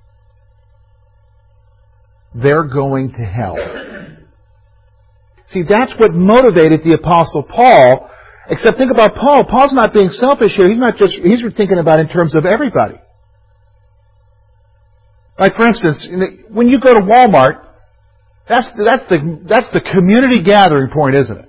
they're 2.35 2.65
going 2.65 3.13
to 3.13 3.25
hell. 3.25 3.57
See, 5.49 5.63
that's 5.69 5.95
what 5.99 6.13
motivated 6.13 6.83
the 6.85 6.95
apostle 6.95 7.43
Paul 7.43 8.11
Except 8.51 8.77
think 8.77 8.91
about 8.91 9.15
Paul. 9.15 9.47
Paul's 9.47 9.73
not 9.73 9.95
being 9.95 10.11
selfish 10.11 10.57
here. 10.57 10.69
He's 10.69 10.81
not 10.81 10.97
just, 10.97 11.15
he's 11.15 11.41
thinking 11.57 11.79
about 11.79 12.01
in 12.01 12.09
terms 12.09 12.35
of 12.35 12.45
everybody. 12.45 12.99
Like 15.39 15.55
for 15.55 15.67
instance, 15.67 16.11
when 16.51 16.67
you 16.67 16.81
go 16.81 16.93
to 16.93 17.01
Walmart, 17.01 17.65
that's, 18.49 18.69
that's 18.77 19.07
the, 19.09 19.41
that's 19.49 19.71
the 19.71 19.81
community 19.81 20.43
gathering 20.43 20.91
point, 20.93 21.15
isn't 21.15 21.39
it? 21.39 21.49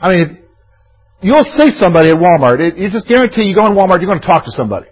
I 0.00 0.12
mean, 0.12 0.42
you'll 1.22 1.44
see 1.44 1.70
somebody 1.74 2.10
at 2.10 2.16
Walmart. 2.16 2.58
It, 2.58 2.76
you 2.76 2.90
just 2.90 3.06
guarantee 3.06 3.42
you 3.42 3.54
go 3.54 3.64
in 3.66 3.74
Walmart, 3.74 4.00
you're 4.00 4.10
going 4.10 4.20
to 4.20 4.26
talk 4.26 4.44
to 4.46 4.50
somebody. 4.50 4.88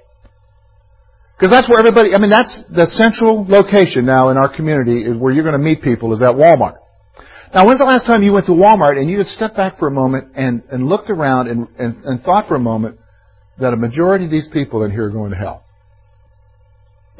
Because 1.39 1.53
that's 1.53 1.71
where 1.71 1.79
everybody, 1.79 2.15
I 2.15 2.19
mean, 2.19 2.31
that's 2.31 2.65
the 2.67 2.91
central 2.91 3.47
location 3.47 4.05
now 4.05 4.31
in 4.31 4.37
our 4.37 4.51
community 4.51 5.07
is 5.07 5.17
where 5.17 5.33
you're 5.33 5.45
going 5.45 5.55
to 5.55 5.63
meet 5.63 5.83
people 5.83 6.13
is 6.13 6.21
at 6.21 6.35
Walmart. 6.35 6.83
Now, 7.55 7.65
when's 7.65 7.79
the 7.79 7.87
last 7.87 8.07
time 8.07 8.25
you 8.25 8.33
went 8.33 8.47
to 8.47 8.53
Walmart 8.53 8.99
and 8.99 9.09
you 9.09 9.19
just 9.19 9.31
stepped 9.31 9.57
back 9.57 9.79
for 9.79 9.87
a 9.87 9.91
moment 9.91 10.35
and, 10.35 10.65
and 10.73 10.89
looked 10.89 11.11
around 11.11 11.47
and, 11.47 11.69
and, 11.79 12.05
and 12.05 12.23
thought 12.25 12.49
for 12.49 12.57
a 12.57 12.61
moment 12.61 12.99
that 13.61 13.73
a 13.73 13.77
majority 13.77 14.25
of 14.25 14.33
these 14.33 14.49
people 14.53 14.83
in 14.83 14.91
here 14.91 15.07
are 15.07 15.11
going 15.11 15.31
to 15.31 15.37
hell? 15.37 15.63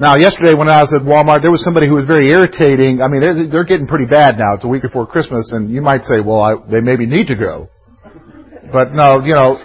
Now, 0.01 0.17
yesterday 0.19 0.55
when 0.55 0.69
I 0.69 0.83
was 0.83 0.93
at 0.95 1.07
Walmart, 1.07 1.43
there 1.43 1.53
was 1.53 1.63
somebody 1.63 1.87
who 1.87 1.95
was 1.95 2.05
very 2.05 2.27
irritating. 2.27 3.01
I 3.01 3.07
mean, 3.07 3.21
they're, 3.21 3.49
they're 3.49 3.65
getting 3.65 3.87
pretty 3.87 4.07
bad 4.07 4.37
now. 4.37 4.55
It's 4.55 4.65
a 4.65 4.69
week 4.69 4.83
before 4.83 5.07
Christmas, 5.07 5.53
and 5.53 5.71
you 5.71 5.81
might 5.81 6.03
say, 6.03 6.19
well, 6.19 6.41
I, 6.41 6.55
they 6.69 6.81
maybe 6.81 7.07
need 7.07 7.29
to 7.29 7.37
go. 7.37 7.69
But 8.73 8.93
no, 8.93 9.23
you 9.25 9.35
know, 9.35 9.63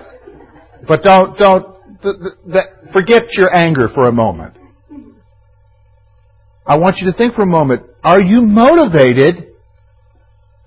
but 0.87 1.01
don't, 1.01 1.37
don't, 1.37 1.72
th- 2.03 2.15
th- 2.51 2.91
forget 2.93 3.23
your 3.31 3.53
anger 3.53 3.89
for 3.93 4.07
a 4.07 4.11
moment. 4.11 4.55
I 6.65 6.77
want 6.77 6.97
you 6.97 7.11
to 7.11 7.17
think 7.17 7.33
for 7.35 7.41
a 7.41 7.47
moment, 7.47 7.83
are 8.03 8.21
you 8.21 8.41
motivated 8.41 9.47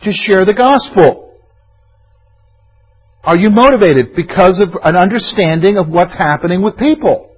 to 0.02 0.12
share 0.12 0.44
the 0.44 0.54
gospel? 0.54 1.34
Are 3.24 3.36
you 3.36 3.50
motivated 3.50 4.14
because 4.14 4.62
of 4.62 4.78
an 4.82 4.94
understanding 4.96 5.78
of 5.78 5.88
what's 5.88 6.14
happening 6.14 6.62
with 6.62 6.76
people? 6.76 7.30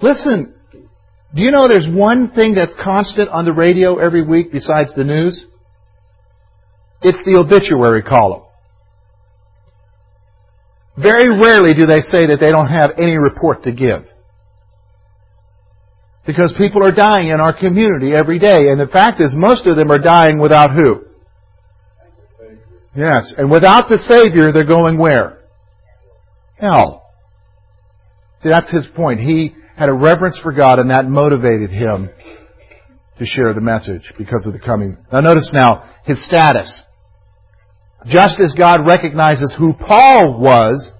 Listen, 0.00 0.54
do 1.34 1.42
you 1.42 1.50
know 1.50 1.68
there's 1.68 1.88
one 1.88 2.32
thing 2.32 2.54
that's 2.54 2.74
constant 2.82 3.28
on 3.28 3.44
the 3.44 3.52
radio 3.52 3.98
every 3.98 4.22
week 4.22 4.50
besides 4.50 4.90
the 4.96 5.04
news? 5.04 5.46
It's 7.02 7.18
the 7.24 7.38
obituary 7.38 8.02
column. 8.02 8.42
Very 10.96 11.28
rarely 11.30 11.74
do 11.74 11.86
they 11.86 12.00
say 12.00 12.26
that 12.26 12.38
they 12.40 12.50
don't 12.50 12.68
have 12.68 12.92
any 12.98 13.16
report 13.16 13.64
to 13.64 13.72
give. 13.72 14.04
Because 16.26 16.54
people 16.56 16.84
are 16.84 16.92
dying 16.92 17.28
in 17.28 17.40
our 17.40 17.58
community 17.58 18.12
every 18.14 18.38
day, 18.38 18.68
and 18.68 18.78
the 18.78 18.86
fact 18.86 19.20
is 19.20 19.32
most 19.34 19.66
of 19.66 19.76
them 19.76 19.90
are 19.90 19.98
dying 19.98 20.38
without 20.38 20.70
who? 20.70 21.04
Yes, 22.94 23.34
and 23.36 23.50
without 23.50 23.88
the 23.88 23.98
Savior, 23.98 24.52
they're 24.52 24.66
going 24.66 24.98
where? 24.98 25.38
Hell. 26.58 27.02
See, 28.42 28.50
that's 28.50 28.70
his 28.70 28.86
point. 28.94 29.18
He 29.18 29.54
had 29.76 29.88
a 29.88 29.94
reverence 29.94 30.38
for 30.42 30.52
God, 30.52 30.78
and 30.78 30.90
that 30.90 31.06
motivated 31.06 31.70
him 31.70 32.10
to 33.18 33.24
share 33.24 33.54
the 33.54 33.60
message 33.60 34.12
because 34.18 34.46
of 34.46 34.52
the 34.52 34.58
coming. 34.58 34.98
Now 35.12 35.20
notice 35.20 35.50
now, 35.54 35.90
his 36.04 36.24
status. 36.26 36.82
Just 38.06 38.40
as 38.40 38.52
God 38.56 38.80
recognizes 38.86 39.54
who 39.56 39.74
Paul 39.74 40.40
was, 40.40 40.92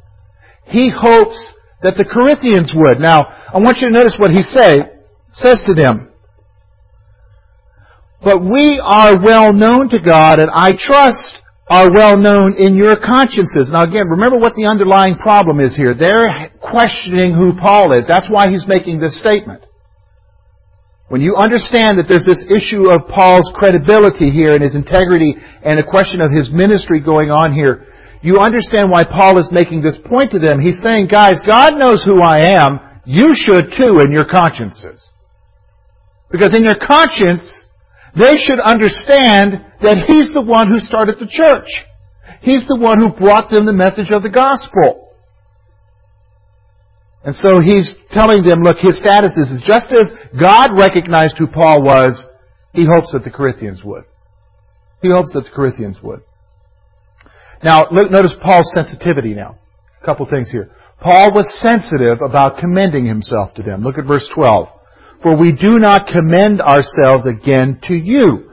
he 0.67 0.91
hopes 0.95 1.53
that 1.83 1.97
the 1.97 2.05
Corinthians 2.05 2.73
would. 2.75 3.01
Now, 3.01 3.27
I 3.53 3.59
want 3.59 3.79
you 3.79 3.89
to 3.89 3.93
notice 3.93 4.17
what 4.19 4.31
he 4.31 4.43
say, 4.43 4.89
says 5.33 5.63
to 5.67 5.75
them. 5.75 6.11
But 8.23 8.41
we 8.41 8.81
are 8.83 9.19
well 9.19 9.53
known 9.53 9.89
to 9.91 9.99
God, 9.99 10.39
and 10.39 10.51
I 10.51 10.73
trust 10.79 11.43
are 11.69 11.91
well 11.93 12.17
known 12.17 12.55
in 12.59 12.77
your 12.77 12.97
consciences. 12.97 13.71
Now 13.73 13.85
again, 13.85 14.07
remember 14.09 14.39
what 14.39 14.55
the 14.55 14.67
underlying 14.67 15.17
problem 15.17 15.59
is 15.59 15.77
here. 15.77 15.95
They're 15.95 16.51
questioning 16.61 17.35
who 17.35 17.59
Paul 17.59 17.99
is. 17.99 18.07
That's 18.07 18.29
why 18.29 18.51
he's 18.51 18.67
making 18.69 19.01
this 19.01 19.19
statement. 19.19 19.65
When 21.13 21.21
you 21.21 21.37
understand 21.37 22.01
that 22.01 22.09
there's 22.09 22.25
this 22.25 22.41
issue 22.49 22.89
of 22.89 23.05
Paul's 23.05 23.53
credibility 23.53 24.33
here 24.33 24.57
and 24.57 24.65
his 24.65 24.73
integrity 24.73 25.37
and 25.61 25.77
a 25.77 25.85
question 25.85 26.25
of 26.25 26.33
his 26.33 26.49
ministry 26.49 27.05
going 27.05 27.29
on 27.29 27.53
here, 27.53 27.85
you 28.25 28.41
understand 28.41 28.89
why 28.89 29.05
Paul 29.05 29.37
is 29.37 29.53
making 29.53 29.85
this 29.85 30.01
point 30.09 30.33
to 30.33 30.41
them. 30.41 30.57
He's 30.57 30.81
saying, 30.81 31.13
guys, 31.13 31.37
God 31.45 31.77
knows 31.77 32.01
who 32.01 32.25
I 32.25 32.57
am. 32.57 32.81
You 33.05 33.37
should 33.37 33.77
too 33.77 34.01
in 34.01 34.09
your 34.09 34.25
consciences. 34.25 35.05
Because 36.33 36.57
in 36.57 36.65
your 36.65 36.81
conscience, 36.81 37.45
they 38.17 38.41
should 38.41 38.57
understand 38.65 39.61
that 39.85 40.09
He's 40.09 40.33
the 40.33 40.41
one 40.41 40.73
who 40.73 40.81
started 40.81 41.21
the 41.21 41.29
church. 41.29 41.69
He's 42.41 42.65
the 42.65 42.81
one 42.81 42.97
who 42.97 43.13
brought 43.13 43.51
them 43.51 43.67
the 43.67 43.77
message 43.77 44.17
of 44.17 44.23
the 44.23 44.33
gospel. 44.33 45.12
And 47.25 47.35
so 47.37 47.61
he's 47.63 47.95
telling 48.11 48.43
them, 48.43 48.63
look, 48.63 48.79
his 48.79 48.99
status 48.99 49.37
is 49.37 49.63
just 49.65 49.93
as 49.93 50.11
God 50.39 50.77
recognized 50.77 51.39
who 51.39 51.47
Paul 51.47 51.83
was, 51.85 52.27
he 52.73 52.85
hopes 52.85 53.13
that 53.13 53.23
the 53.23 53.31
Corinthians 53.31 53.83
would. 53.85 54.05
He 55.03 55.11
hopes 55.11 55.33
that 55.35 55.45
the 55.45 55.51
Corinthians 55.51 55.99
would. 56.03 56.23
Now, 57.63 57.87
look, 57.93 58.11
notice 58.11 58.35
Paul's 58.43 58.73
sensitivity 58.75 59.35
now. 59.35 59.59
A 60.03 60.05
couple 60.05 60.27
things 60.27 60.51
here. 60.51 60.71
Paul 61.01 61.33
was 61.33 61.47
sensitive 61.61 62.19
about 62.21 62.59
commending 62.59 63.07
himself 63.07 63.55
to 63.55 63.63
them. 63.63 63.83
Look 63.83 63.99
at 63.99 64.07
verse 64.07 64.29
12. 64.35 64.69
For 65.23 65.37
we 65.37 65.53
do 65.53 65.79
not 65.79 66.09
commend 66.09 66.61
ourselves 66.61 67.27
again 67.27 67.79
to 67.85 67.95
you. 67.95 68.51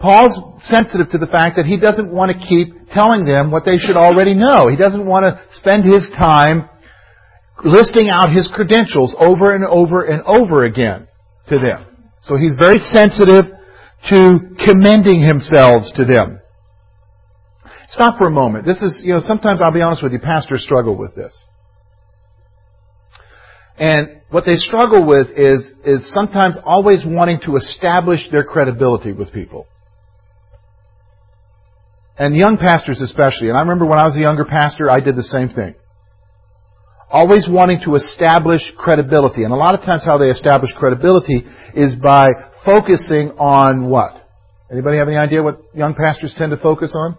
Paul's 0.00 0.38
sensitive 0.62 1.10
to 1.10 1.18
the 1.18 1.26
fact 1.26 1.56
that 1.56 1.66
he 1.66 1.78
doesn't 1.78 2.12
want 2.12 2.30
to 2.32 2.46
keep 2.46 2.90
telling 2.92 3.24
them 3.24 3.50
what 3.50 3.64
they 3.64 3.78
should 3.78 3.96
already 3.96 4.34
know. 4.34 4.68
He 4.68 4.76
doesn't 4.76 5.06
want 5.06 5.26
to 5.26 5.42
spend 5.54 5.84
his 5.84 6.08
time 6.18 6.68
listing 7.64 8.08
out 8.08 8.32
his 8.32 8.50
credentials 8.52 9.14
over 9.18 9.54
and 9.54 9.64
over 9.64 10.02
and 10.04 10.22
over 10.22 10.64
again 10.64 11.08
to 11.48 11.58
them. 11.58 11.86
So 12.22 12.36
he's 12.36 12.54
very 12.62 12.78
sensitive 12.78 13.46
to 14.10 14.38
commending 14.64 15.22
himself 15.22 15.84
to 15.96 16.04
them. 16.04 16.40
Stop 17.88 18.18
for 18.18 18.26
a 18.26 18.30
moment. 18.30 18.64
This 18.64 18.80
is, 18.82 19.02
you 19.04 19.14
know, 19.14 19.20
sometimes 19.20 19.60
I'll 19.60 19.72
be 19.72 19.82
honest 19.82 20.02
with 20.02 20.12
you, 20.12 20.18
pastors 20.18 20.64
struggle 20.64 20.96
with 20.96 21.14
this. 21.14 21.44
And 23.78 24.22
what 24.30 24.44
they 24.46 24.54
struggle 24.54 25.06
with 25.06 25.28
is, 25.36 25.72
is 25.84 26.12
sometimes 26.12 26.56
always 26.64 27.04
wanting 27.04 27.40
to 27.44 27.56
establish 27.56 28.28
their 28.30 28.44
credibility 28.44 29.12
with 29.12 29.32
people. 29.32 29.66
And 32.18 32.36
young 32.36 32.56
pastors 32.58 33.00
especially. 33.00 33.48
And 33.48 33.56
I 33.56 33.60
remember 33.60 33.86
when 33.86 33.98
I 33.98 34.04
was 34.04 34.16
a 34.16 34.20
younger 34.20 34.44
pastor, 34.44 34.90
I 34.90 35.00
did 35.00 35.16
the 35.16 35.22
same 35.22 35.48
thing 35.48 35.74
always 37.12 37.46
wanting 37.48 37.80
to 37.84 37.94
establish 37.94 38.62
credibility. 38.78 39.44
And 39.44 39.52
a 39.52 39.56
lot 39.56 39.74
of 39.74 39.82
times 39.82 40.02
how 40.04 40.16
they 40.16 40.28
establish 40.28 40.72
credibility 40.72 41.44
is 41.74 41.94
by 41.94 42.28
focusing 42.64 43.32
on 43.38 43.90
what? 43.90 44.16
Anybody 44.70 44.96
have 44.96 45.08
any 45.08 45.18
idea 45.18 45.42
what 45.42 45.60
young 45.74 45.94
pastors 45.94 46.34
tend 46.36 46.50
to 46.52 46.56
focus 46.56 46.94
on? 46.96 47.18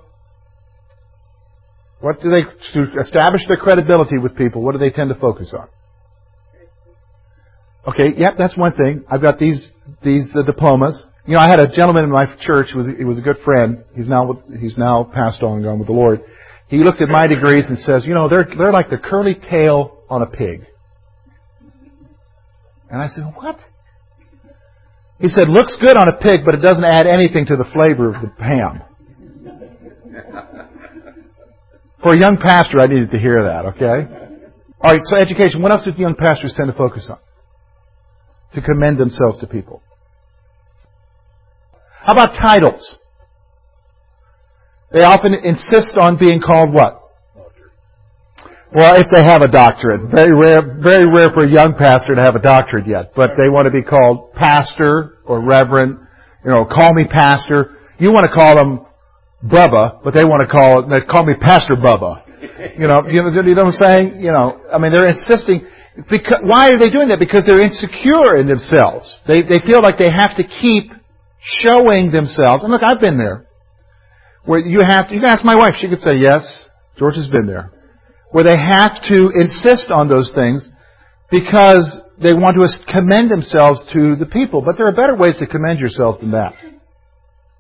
What 2.00 2.20
do 2.22 2.30
they, 2.30 2.42
to 2.74 3.00
establish 3.00 3.42
their 3.48 3.58
credibility 3.58 4.18
with 4.18 4.36
people, 4.36 4.64
what 4.64 4.74
do 4.74 4.80
they 4.80 4.90
tend 4.90 5.10
to 5.14 5.16
focus 5.16 5.56
on? 5.58 5.70
Okay, 7.88 8.18
yep, 8.18 8.34
that's 8.38 8.58
one 8.58 8.74
thing. 8.76 9.06
I've 9.10 9.22
got 9.22 9.38
these, 9.38 9.72
these 10.04 10.26
the 10.34 10.44
diplomas. 10.44 11.02
You 11.26 11.34
know, 11.36 11.40
I 11.40 11.50
had 11.50 11.60
a 11.60 11.74
gentleman 11.74 12.06
in 12.06 12.12
my 12.12 12.26
church, 12.42 12.68
who 12.74 12.80
was, 12.80 12.88
he 12.98 13.06
was 13.06 13.18
a 13.18 13.22
good 13.22 13.38
friend. 13.46 13.84
He's 13.96 14.08
now, 14.08 14.42
he's 14.60 14.78
now 14.78 15.04
passed 15.14 15.44
on 15.44 15.62
gone 15.64 15.80
with 15.80 15.88
the 15.88 15.94
Lord. 15.94 16.22
He 16.74 16.84
looked 16.84 17.04
at 17.04 17.08
my 17.08 17.28
degrees 17.28 17.68
and 17.70 17.78
says, 17.78 18.04
you 18.04 18.16
know, 18.16 18.28
they're, 18.28 18.48
they're 18.58 18.72
like 18.72 18.90
the 18.90 18.98
curly 18.98 19.36
tail 19.36 20.00
on 20.10 20.24
a 20.24 20.26
pig. 20.26 20.66
And 22.90 23.00
I 23.00 23.06
said, 23.06 23.26
what? 23.36 23.60
He 25.20 25.28
said, 25.28 25.50
looks 25.50 25.78
good 25.80 25.96
on 25.96 26.08
a 26.08 26.18
pig, 26.18 26.40
but 26.44 26.56
it 26.56 26.62
doesn't 26.64 26.84
add 26.84 27.06
anything 27.06 27.46
to 27.46 27.58
the 27.58 27.66
flavor 27.66 28.16
of 28.16 28.24
the 28.24 28.44
ham. 28.44 28.82
For 32.02 32.14
a 32.14 32.18
young 32.18 32.40
pastor, 32.42 32.80
I 32.80 32.88
needed 32.88 33.12
to 33.12 33.20
hear 33.20 33.44
that, 33.44 33.66
okay? 33.76 34.34
Alright, 34.84 35.04
so 35.04 35.16
education. 35.16 35.62
What 35.62 35.72
else 35.72 35.86
do 35.86 35.92
young 36.02 36.16
pastors 36.16 36.56
tend 36.58 36.72
to 36.72 36.76
focus 36.76 37.08
on? 37.08 37.20
To 38.56 38.62
commend 38.64 38.98
themselves 38.98 39.38
to 39.42 39.46
people. 39.46 39.84
How 42.04 42.14
about 42.14 42.32
titles? 42.32 42.96
They 44.94 45.02
often 45.02 45.34
insist 45.34 45.98
on 45.98 46.18
being 46.18 46.40
called 46.40 46.72
what? 46.72 47.02
Well, 48.74 48.96
if 49.02 49.08
they 49.14 49.26
have 49.26 49.42
a 49.42 49.50
doctorate. 49.50 50.10
Very 50.10 50.34
rare, 50.34 50.62
very 50.82 51.06
rare 51.06 51.30
for 51.34 51.42
a 51.42 51.50
young 51.50 51.74
pastor 51.78 52.16
to 52.16 52.22
have 52.22 52.36
a 52.36 52.42
doctorate 52.42 52.88
yet. 52.88 53.14
But 53.16 53.32
they 53.38 53.50
want 53.50 53.66
to 53.66 53.72
be 53.72 53.82
called 53.82 54.34
pastor 54.34 55.18
or 55.26 55.42
reverend. 55.42 55.98
You 56.46 56.52
know, 56.52 56.66
call 56.66 56.94
me 56.94 57.06
pastor. 57.10 57.78
You 57.98 58.12
want 58.14 58.30
to 58.30 58.34
call 58.34 58.56
them 58.56 58.86
Bubba, 59.44 60.02
but 60.04 60.14
they 60.14 60.24
want 60.24 60.42
to 60.46 60.50
call 60.50 60.86
it, 60.86 61.08
call 61.08 61.26
me 61.26 61.34
Pastor 61.40 61.76
Bubba. 61.76 62.24
You 62.78 62.88
know, 62.88 63.04
you 63.08 63.22
know, 63.22 63.30
you 63.30 63.56
know 63.56 63.66
what 63.66 63.76
I'm 63.76 63.82
saying? 63.82 64.22
You 64.22 64.32
know, 64.32 64.62
I 64.72 64.78
mean, 64.78 64.92
they're 64.92 65.10
insisting, 65.10 65.68
because, 66.10 66.40
why 66.44 66.72
are 66.72 66.80
they 66.80 66.90
doing 66.90 67.10
that? 67.10 67.20
Because 67.20 67.44
they're 67.46 67.62
insecure 67.62 68.38
in 68.38 68.48
themselves. 68.48 69.06
They, 69.28 69.42
they 69.42 69.60
feel 69.60 69.82
like 69.82 69.98
they 69.98 70.12
have 70.12 70.38
to 70.38 70.44
keep 70.44 70.92
showing 71.40 72.12
themselves. 72.12 72.64
And 72.64 72.72
look, 72.72 72.84
I've 72.84 73.02
been 73.02 73.18
there 73.18 73.48
Where 74.46 74.60
you 74.60 74.82
have 74.86 75.08
to, 75.08 75.14
you 75.14 75.22
can 75.22 75.30
ask 75.30 75.44
my 75.44 75.56
wife, 75.56 75.76
she 75.78 75.88
could 75.88 76.00
say 76.00 76.16
yes, 76.16 76.66
George 76.98 77.16
has 77.16 77.30
been 77.30 77.48
there. 77.48 77.72
Where 78.32 78.44
they 78.44 78.58
have 78.58 79.02
to 79.08 79.32
insist 79.34 79.92
on 79.94 80.10
those 80.10 80.32
things 80.36 80.70
because 81.32 82.02
they 82.22 82.34
want 82.34 82.58
to 82.58 82.92
commend 82.92 83.32
themselves 83.32 83.84
to 83.94 84.16
the 84.16 84.26
people. 84.26 84.62
But 84.62 84.78
there 84.78 84.88
are 84.88 84.92
better 84.92 85.16
ways 85.16 85.36
to 85.40 85.48
commend 85.48 85.80
yourselves 85.80 86.20
than 86.20 86.32
that. 86.32 86.54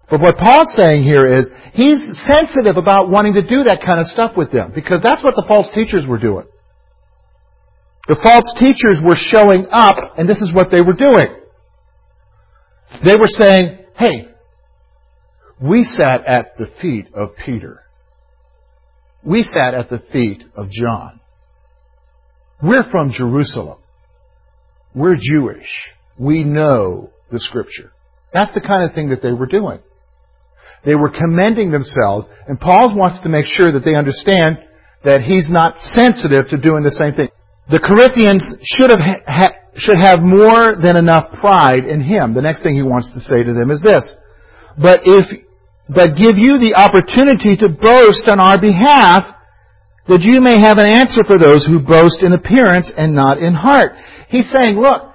But 0.10 0.20
what 0.20 0.38
Paul's 0.38 0.70
saying 0.75 1.04
here 1.04 1.25
is 1.25 1.50
he's 1.74 2.12
sensitive 2.28 2.78
about 2.78 3.10
wanting 3.10 3.34
to 3.34 3.42
do 3.42 3.63
that 3.63 3.82
kind 3.86 4.00
of 4.00 4.08
stuff 4.08 4.36
with 4.36 4.52
them 4.52 4.72
because 4.75 5.02
that's 5.02 5.24
what 5.24 5.36
the 5.36 5.46
false 5.48 5.72
teachers 5.74 6.06
were 6.08 6.20
doing. 6.20 6.46
The 8.08 8.20
false 8.22 8.54
teachers 8.60 9.00
were 9.02 9.16
showing 9.16 9.66
up 9.72 9.96
and 10.18 10.28
this 10.28 10.42
is 10.42 10.54
what 10.54 10.70
they 10.70 10.82
were 10.82 10.94
doing. 10.94 11.34
They 13.04 13.16
were 13.16 13.32
saying, 13.32 13.80
hey, 13.98 14.28
we 15.63 15.84
sat 15.86 16.25
at 16.25 16.58
the 16.58 16.67
feet 16.82 17.08
of 17.13 17.29
Peter. 17.46 17.79
We 19.24 19.43
sat 19.43 19.74
at 19.74 19.89
the 19.89 20.03
feet 20.12 20.43
of 20.55 20.70
John. 20.70 21.22
We're 22.62 22.89
from 22.91 23.12
Jerusalem. 23.12 23.79
We're 24.93 25.15
Jewish. 25.15 25.70
We 26.17 26.43
know 26.43 27.12
the 27.32 27.39
scripture. 27.39 27.93
That's 28.34 28.53
the 28.53 28.62
kind 28.62 28.84
of 28.84 28.93
thing 28.93 29.10
that 29.10 29.22
they 29.22 29.32
were 29.32 29.46
doing. 29.46 29.79
They 30.84 30.96
were 30.96 31.10
commending 31.10 31.72
themselves, 31.72 32.27
and 32.46 32.60
Paul 32.60 32.98
wants 32.98 33.22
to 33.24 33.29
make 33.29 33.46
sure 33.46 33.72
that 33.72 33.86
they 33.86 33.96
understand 33.96 34.60
that 35.05 35.22
he's 35.22 35.50
not 35.50 35.77
sensitive 35.77 36.50
to 36.50 36.58
doing 36.58 36.84
the 36.84 36.91
same 36.91 37.13
thing. 37.13 37.29
The 37.72 37.79
Corinthians 37.79 38.43
should 38.63 38.89
have, 38.89 39.00
ha- 39.00 39.55
should 39.75 39.98
have 39.98 40.20
more 40.20 40.75
than 40.75 40.98
enough 40.98 41.32
pride 41.39 41.86
in 41.86 42.01
him. 42.01 42.34
The 42.34 42.41
next 42.41 42.63
thing 42.63 42.75
he 42.75 42.84
wants 42.84 43.13
to 43.13 43.22
say 43.22 43.43
to 43.43 43.53
them 43.53 43.72
is 43.72 43.82
this. 43.82 44.03
But 44.77 45.01
if, 45.05 45.43
but 45.90 46.16
give 46.16 46.40
you 46.40 46.60
the 46.60 46.75
opportunity 46.75 47.56
to 47.60 47.68
boast 47.68 48.28
on 48.32 48.40
our 48.40 48.60
behalf, 48.60 49.36
that 50.08 50.24
you 50.24 50.40
may 50.40 50.60
have 50.60 50.78
an 50.80 50.88
answer 50.88 51.24
for 51.24 51.40
those 51.40 51.66
who 51.66 51.80
boast 51.80 52.24
in 52.24 52.34
appearance 52.34 52.92
and 52.96 53.16
not 53.16 53.40
in 53.40 53.54
heart. 53.54 53.96
He's 54.28 54.52
saying, 54.52 54.75
look, 54.75 55.13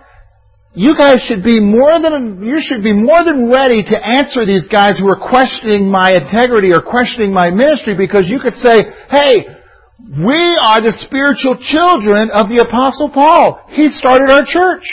you 0.73 0.97
guys 0.97 1.25
should 1.27 1.43
be 1.43 1.61
more 1.61 2.01
than, 2.01 2.45
you 2.45 2.61
should 2.61 2.85
be 2.85 2.93
more 2.93 3.25
than 3.25 3.51
ready 3.51 3.83
to 3.83 3.97
answer 3.97 4.45
these 4.45 4.69
guys 4.69 4.99
who 4.99 5.09
are 5.09 5.19
questioning 5.19 5.91
my 5.91 6.13
integrity 6.13 6.73
or 6.73 6.81
questioning 6.81 7.33
my 7.33 7.51
ministry 7.51 7.97
because 7.97 8.29
you 8.29 8.39
could 8.41 8.55
say, 8.55 8.85
hey, 9.11 9.59
we 9.99 10.41
are 10.63 10.81
the 10.81 10.95
spiritual 11.05 11.59
children 11.61 12.31
of 12.31 12.49
the 12.49 12.65
Apostle 12.65 13.11
Paul. 13.11 13.61
He 13.69 13.89
started 13.89 14.31
our 14.31 14.45
church. 14.45 14.85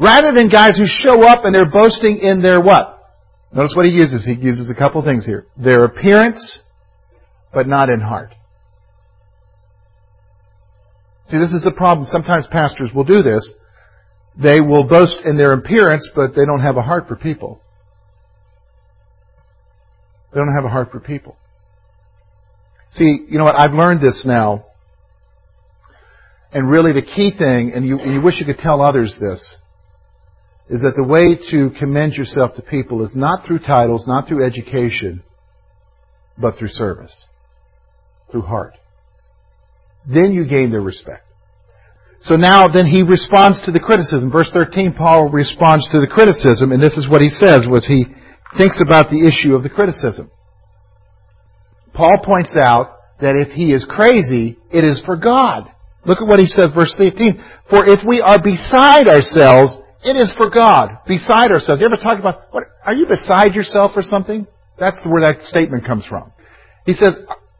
Rather 0.00 0.32
than 0.34 0.48
guys 0.48 0.76
who 0.76 0.84
show 0.84 1.22
up 1.22 1.44
and 1.44 1.54
they're 1.54 1.70
boasting 1.70 2.18
in 2.18 2.42
their 2.42 2.60
what? 2.60 2.93
Notice 3.54 3.72
what 3.76 3.86
he 3.86 3.92
uses. 3.92 4.26
He 4.26 4.34
uses 4.34 4.68
a 4.68 4.74
couple 4.74 5.02
things 5.04 5.24
here. 5.24 5.46
Their 5.56 5.84
appearance, 5.84 6.60
but 7.52 7.68
not 7.68 7.88
in 7.88 8.00
heart. 8.00 8.34
See, 11.28 11.38
this 11.38 11.52
is 11.52 11.62
the 11.62 11.72
problem. 11.72 12.06
Sometimes 12.10 12.46
pastors 12.50 12.90
will 12.92 13.04
do 13.04 13.22
this. 13.22 13.50
They 14.36 14.60
will 14.60 14.88
boast 14.88 15.18
in 15.24 15.38
their 15.38 15.52
appearance, 15.52 16.10
but 16.14 16.34
they 16.34 16.44
don't 16.44 16.60
have 16.60 16.76
a 16.76 16.82
heart 16.82 17.06
for 17.06 17.14
people. 17.14 17.60
They 20.32 20.40
don't 20.40 20.52
have 20.52 20.64
a 20.64 20.68
heart 20.68 20.90
for 20.90 20.98
people. 20.98 21.36
See, 22.90 23.24
you 23.28 23.38
know 23.38 23.44
what? 23.44 23.56
I've 23.56 23.72
learned 23.72 24.00
this 24.00 24.24
now. 24.26 24.66
And 26.52 26.68
really 26.68 26.92
the 26.92 27.02
key 27.02 27.32
thing, 27.36 27.72
and 27.74 27.86
you, 27.86 28.00
you 28.00 28.20
wish 28.20 28.40
you 28.40 28.46
could 28.46 28.58
tell 28.58 28.82
others 28.82 29.16
this, 29.20 29.56
is 30.68 30.80
that 30.80 30.94
the 30.96 31.04
way 31.04 31.36
to 31.50 31.70
commend 31.78 32.14
yourself 32.14 32.54
to 32.56 32.62
people 32.62 33.04
is 33.04 33.14
not 33.14 33.46
through 33.46 33.58
titles, 33.58 34.06
not 34.06 34.26
through 34.26 34.46
education, 34.46 35.22
but 36.38 36.58
through 36.58 36.68
service, 36.68 37.26
through 38.30 38.42
heart. 38.42 38.74
Then 40.06 40.32
you 40.32 40.46
gain 40.46 40.70
their 40.70 40.80
respect. 40.80 41.24
So 42.20 42.36
now 42.36 42.64
then 42.72 42.86
he 42.86 43.02
responds 43.02 43.62
to 43.64 43.72
the 43.72 43.80
criticism. 43.80 44.30
Verse 44.30 44.50
13, 44.52 44.94
Paul 44.94 45.28
responds 45.30 45.88
to 45.90 46.00
the 46.00 46.06
criticism, 46.06 46.72
and 46.72 46.82
this 46.82 46.94
is 46.94 47.08
what 47.08 47.20
he 47.20 47.28
says, 47.28 47.66
was 47.68 47.86
he 47.86 48.06
thinks 48.56 48.80
about 48.80 49.10
the 49.10 49.26
issue 49.26 49.54
of 49.54 49.62
the 49.62 49.68
criticism. 49.68 50.30
Paul 51.92 52.18
points 52.24 52.56
out 52.64 52.96
that 53.20 53.36
if 53.36 53.52
he 53.52 53.72
is 53.72 53.86
crazy, 53.88 54.58
it 54.72 54.84
is 54.84 55.02
for 55.04 55.16
God. 55.16 55.70
Look 56.06 56.18
at 56.20 56.26
what 56.26 56.40
he 56.40 56.46
says, 56.46 56.72
verse 56.74 56.94
13. 56.96 57.42
For 57.70 57.86
if 57.86 58.00
we 58.06 58.20
are 58.20 58.42
beside 58.42 59.06
ourselves, 59.06 59.78
it 60.04 60.16
is 60.16 60.32
for 60.36 60.50
God. 60.50 60.98
Beside 61.06 61.50
ourselves. 61.50 61.80
You 61.80 61.88
ever 61.88 62.00
talk 62.00 62.18
about, 62.18 62.52
what, 62.52 62.64
are 62.84 62.94
you 62.94 63.06
beside 63.06 63.54
yourself 63.54 63.92
or 63.96 64.02
something? 64.02 64.46
That's 64.78 64.98
where 65.06 65.32
that 65.32 65.42
statement 65.44 65.86
comes 65.86 66.04
from. 66.06 66.30
He 66.84 66.92
says, 66.92 67.14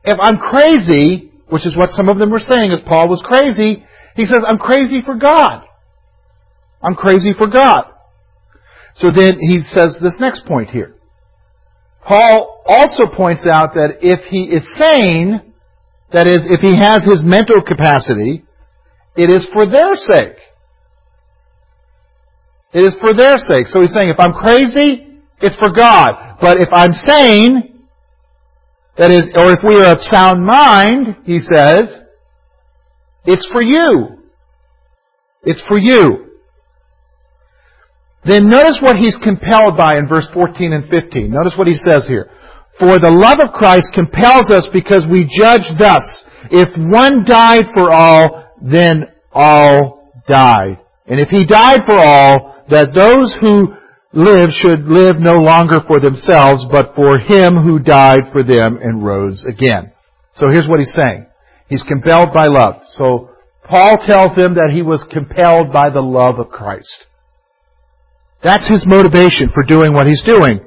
if 0.05 0.19
I'm 0.21 0.39
crazy, 0.39 1.33
which 1.49 1.67
is 1.67 1.77
what 1.77 1.91
some 1.91 2.09
of 2.09 2.19
them 2.19 2.31
were 2.31 2.39
saying 2.39 2.71
as 2.71 2.81
Paul 2.87 3.09
was 3.09 3.25
crazy, 3.25 3.85
he 4.15 4.27
says, 4.27 4.41
I'm 4.47 4.59
crazy 4.59 5.01
for 5.05 5.15
God. 5.15 5.65
I'm 6.83 6.95
crazy 6.95 7.33
for 7.37 7.49
God. 7.49 7.87
So 8.97 9.11
then 9.11 9.39
he 9.41 9.63
says 9.65 9.99
this 10.03 10.19
next 10.21 10.47
point 10.47 10.71
here. 10.71 10.95
Paul 12.07 12.63
also 12.67 13.05
points 13.07 13.47
out 13.51 13.75
that 13.75 13.99
if 14.03 14.21
he 14.29 14.45
is 14.45 14.69
sane, 14.79 15.55
that 16.13 16.27
is, 16.27 16.41
if 16.45 16.61
he 16.61 16.77
has 16.77 17.03
his 17.05 17.23
mental 17.25 17.63
capacity, 17.63 18.45
it 19.17 19.31
is 19.31 19.49
for 19.53 19.69
their 19.69 19.95
sake. 19.95 20.37
It 22.75 22.81
is 22.81 22.97
for 23.01 23.15
their 23.15 23.39
sake. 23.39 23.69
So 23.69 23.81
he's 23.81 23.95
saying, 23.95 24.11
if 24.11 24.19
I'm 24.19 24.35
crazy, 24.35 25.07
it's 25.41 25.57
for 25.57 25.71
God. 25.71 26.39
But 26.41 26.59
if 26.59 26.69
I'm 26.73 26.93
sane, 26.93 27.87
that 28.99 29.11
is, 29.11 29.31
or 29.35 29.53
if 29.53 29.61
we 29.67 29.77
are 29.77 29.93
of 29.93 30.01
sound 30.01 30.45
mind, 30.45 31.19
he 31.25 31.39
says, 31.39 32.01
it's 33.25 33.49
for 33.53 33.63
you. 33.63 34.19
It's 35.45 35.63
for 35.69 35.79
you. 35.79 36.31
Then 38.25 38.49
notice 38.49 38.79
what 38.81 38.97
he's 38.97 39.17
compelled 39.23 39.77
by 39.77 39.97
in 39.99 40.09
verse 40.09 40.27
14 40.33 40.73
and 40.73 40.89
15. 40.91 41.31
Notice 41.31 41.55
what 41.57 41.69
he 41.69 41.75
says 41.75 42.09
here. 42.09 42.31
For 42.79 42.99
the 42.99 43.13
love 43.13 43.39
of 43.39 43.55
Christ 43.55 43.93
compels 43.95 44.51
us 44.51 44.69
because 44.73 45.07
we 45.09 45.31
judge 45.31 45.63
thus. 45.79 46.25
If 46.51 46.75
one 46.77 47.25
died 47.25 47.67
for 47.73 47.93
all, 47.93 48.51
then 48.61 49.07
all 49.33 50.11
died. 50.27 50.81
And 51.07 51.21
if 51.21 51.29
he 51.29 51.47
died 51.47 51.81
for 51.87 51.99
all, 51.99 52.54
that 52.69 52.95
those 52.95 53.37
who 53.41 53.75
live 54.13 54.51
should 54.51 54.87
live 54.87 55.17
no 55.19 55.43
longer 55.43 55.81
for 55.87 56.01
themselves, 56.01 56.65
but 56.71 56.95
for 56.95 57.19
him 57.19 57.57
who 57.63 57.79
died 57.79 58.31
for 58.33 58.43
them 58.43 58.79
and 58.81 59.05
rose 59.05 59.45
again. 59.47 59.93
So 60.33 60.51
here's 60.51 60.69
what 60.69 60.79
he's 60.79 60.95
saying. 60.95 61.27
He's 61.69 61.83
compelled 61.83 62.33
by 62.33 62.47
love. 62.47 62.83
So 62.87 63.31
Paul 63.65 63.99
tells 63.99 64.37
them 64.37 64.55
that 64.55 64.71
he 64.73 64.83
was 64.83 65.07
compelled 65.11 65.73
by 65.73 65.91
the 65.91 66.03
love 66.03 66.39
of 66.39 66.51
Christ. 66.51 67.05
That's 68.43 68.69
his 68.69 68.85
motivation 68.87 69.49
for 69.53 69.63
doing 69.63 69.93
what 69.93 70.07
he's 70.07 70.23
doing. 70.23 70.61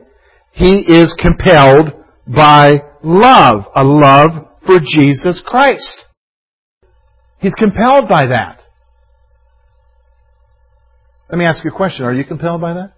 He 0.51 0.79
is 0.79 1.15
compelled 1.19 1.91
by 2.25 2.73
love, 3.03 3.65
a 3.75 3.83
love 3.83 4.31
for 4.65 4.79
Jesus 4.79 5.41
Christ. 5.45 6.05
He's 7.39 7.53
compelled 7.53 8.09
by 8.09 8.27
that. 8.27 8.61
Let 11.29 11.37
me 11.37 11.45
ask 11.45 11.63
you 11.63 11.71
a 11.71 11.75
question. 11.75 12.05
Are 12.05 12.13
you 12.13 12.23
compelled 12.23 12.61
by 12.61 12.73
that? 12.73 12.93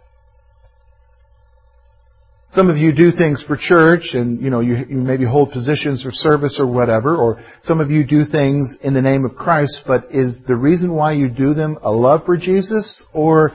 Some 2.53 2.69
of 2.69 2.77
you 2.77 2.91
do 2.91 3.11
things 3.11 3.43
for 3.47 3.57
church 3.59 4.09
and, 4.13 4.41
you 4.41 4.49
know, 4.49 4.59
you, 4.59 4.77
you 4.89 4.97
maybe 4.97 5.23
hold 5.23 5.51
positions 5.51 6.03
or 6.03 6.11
service 6.11 6.57
or 6.59 6.65
whatever, 6.65 7.15
or 7.15 7.43
some 7.61 7.79
of 7.79 7.91
you 7.91 8.03
do 8.03 8.25
things 8.25 8.75
in 8.81 8.95
the 8.95 9.01
name 9.01 9.23
of 9.23 9.35
Christ, 9.35 9.81
but 9.85 10.07
is 10.11 10.35
the 10.47 10.55
reason 10.55 10.93
why 10.93 11.11
you 11.11 11.29
do 11.29 11.53
them 11.53 11.77
a 11.83 11.91
love 11.91 12.21
for 12.25 12.37
Jesus, 12.37 13.03
or 13.13 13.51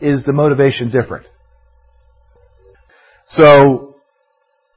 is 0.00 0.22
the 0.24 0.34
motivation 0.34 0.90
different? 0.90 1.26
So, 3.24 3.96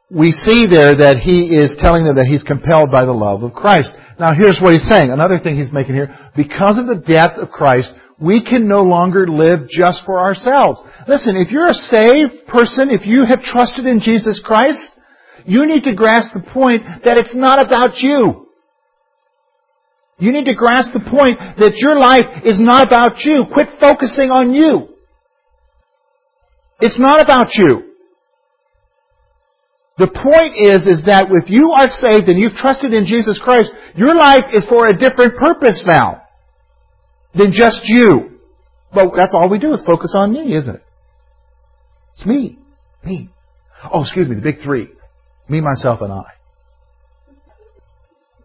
we 0.09 0.31
see 0.31 0.65
there 0.69 0.95
that 0.95 1.17
he 1.21 1.55
is 1.55 1.77
telling 1.79 2.05
them 2.05 2.15
that 2.15 2.25
he's 2.25 2.43
compelled 2.43 2.91
by 2.91 3.05
the 3.05 3.13
love 3.13 3.43
of 3.43 3.53
Christ. 3.53 3.93
Now 4.19 4.33
here's 4.33 4.59
what 4.59 4.73
he's 4.73 4.89
saying. 4.91 5.11
Another 5.11 5.37
thing 5.37 5.57
he's 5.57 5.71
making 5.71 5.93
here. 5.95 6.17
Because 6.35 6.79
of 6.79 6.87
the 6.87 7.03
death 7.05 7.37
of 7.37 7.49
Christ, 7.49 7.93
we 8.21 8.43
can 8.43 8.67
no 8.67 8.81
longer 8.81 9.27
live 9.27 9.69
just 9.69 10.03
for 10.05 10.19
ourselves. 10.19 10.81
Listen, 11.07 11.37
if 11.37 11.51
you're 11.51 11.69
a 11.69 11.73
saved 11.73 12.47
person, 12.47 12.89
if 12.89 13.05
you 13.05 13.25
have 13.25 13.39
trusted 13.39 13.85
in 13.85 14.01
Jesus 14.01 14.41
Christ, 14.43 14.91
you 15.45 15.65
need 15.65 15.83
to 15.83 15.95
grasp 15.95 16.33
the 16.33 16.43
point 16.51 16.83
that 17.05 17.17
it's 17.17 17.33
not 17.33 17.65
about 17.65 17.97
you. 17.99 18.47
You 20.17 20.33
need 20.33 20.45
to 20.45 20.55
grasp 20.55 20.91
the 20.91 21.09
point 21.09 21.39
that 21.59 21.77
your 21.77 21.95
life 21.95 22.43
is 22.43 22.59
not 22.59 22.85
about 22.85 23.23
you. 23.23 23.45
Quit 23.53 23.79
focusing 23.79 24.31
on 24.31 24.53
you. 24.53 24.89
It's 26.81 26.99
not 26.99 27.21
about 27.21 27.55
you. 27.55 27.95
The 29.97 30.07
point 30.07 30.55
is, 30.59 30.87
is 30.87 31.03
that 31.05 31.27
if 31.31 31.49
you 31.49 31.71
are 31.71 31.87
saved 31.87 32.27
and 32.27 32.39
you've 32.39 32.55
trusted 32.55 32.93
in 32.93 33.05
Jesus 33.05 33.39
Christ, 33.41 33.71
your 33.95 34.13
life 34.13 34.51
is 34.53 34.65
for 34.67 34.87
a 34.87 34.97
different 34.97 35.37
purpose 35.37 35.85
now 35.87 36.23
than 37.39 37.51
just 37.51 37.81
you. 37.85 38.39
But 38.93 39.11
that's 39.15 39.33
all 39.33 39.49
we 39.49 39.59
do 39.59 39.73
is 39.73 39.81
focus 39.85 40.13
on 40.15 40.33
me, 40.33 40.55
isn't 40.55 40.75
it? 40.75 40.83
It's 42.15 42.25
me. 42.25 42.59
Me. 43.03 43.29
Oh, 43.91 44.01
excuse 44.01 44.27
me, 44.27 44.35
the 44.35 44.41
big 44.41 44.61
three. 44.61 44.89
Me, 45.47 45.61
myself, 45.61 46.01
and 46.01 46.11
I. 46.11 46.25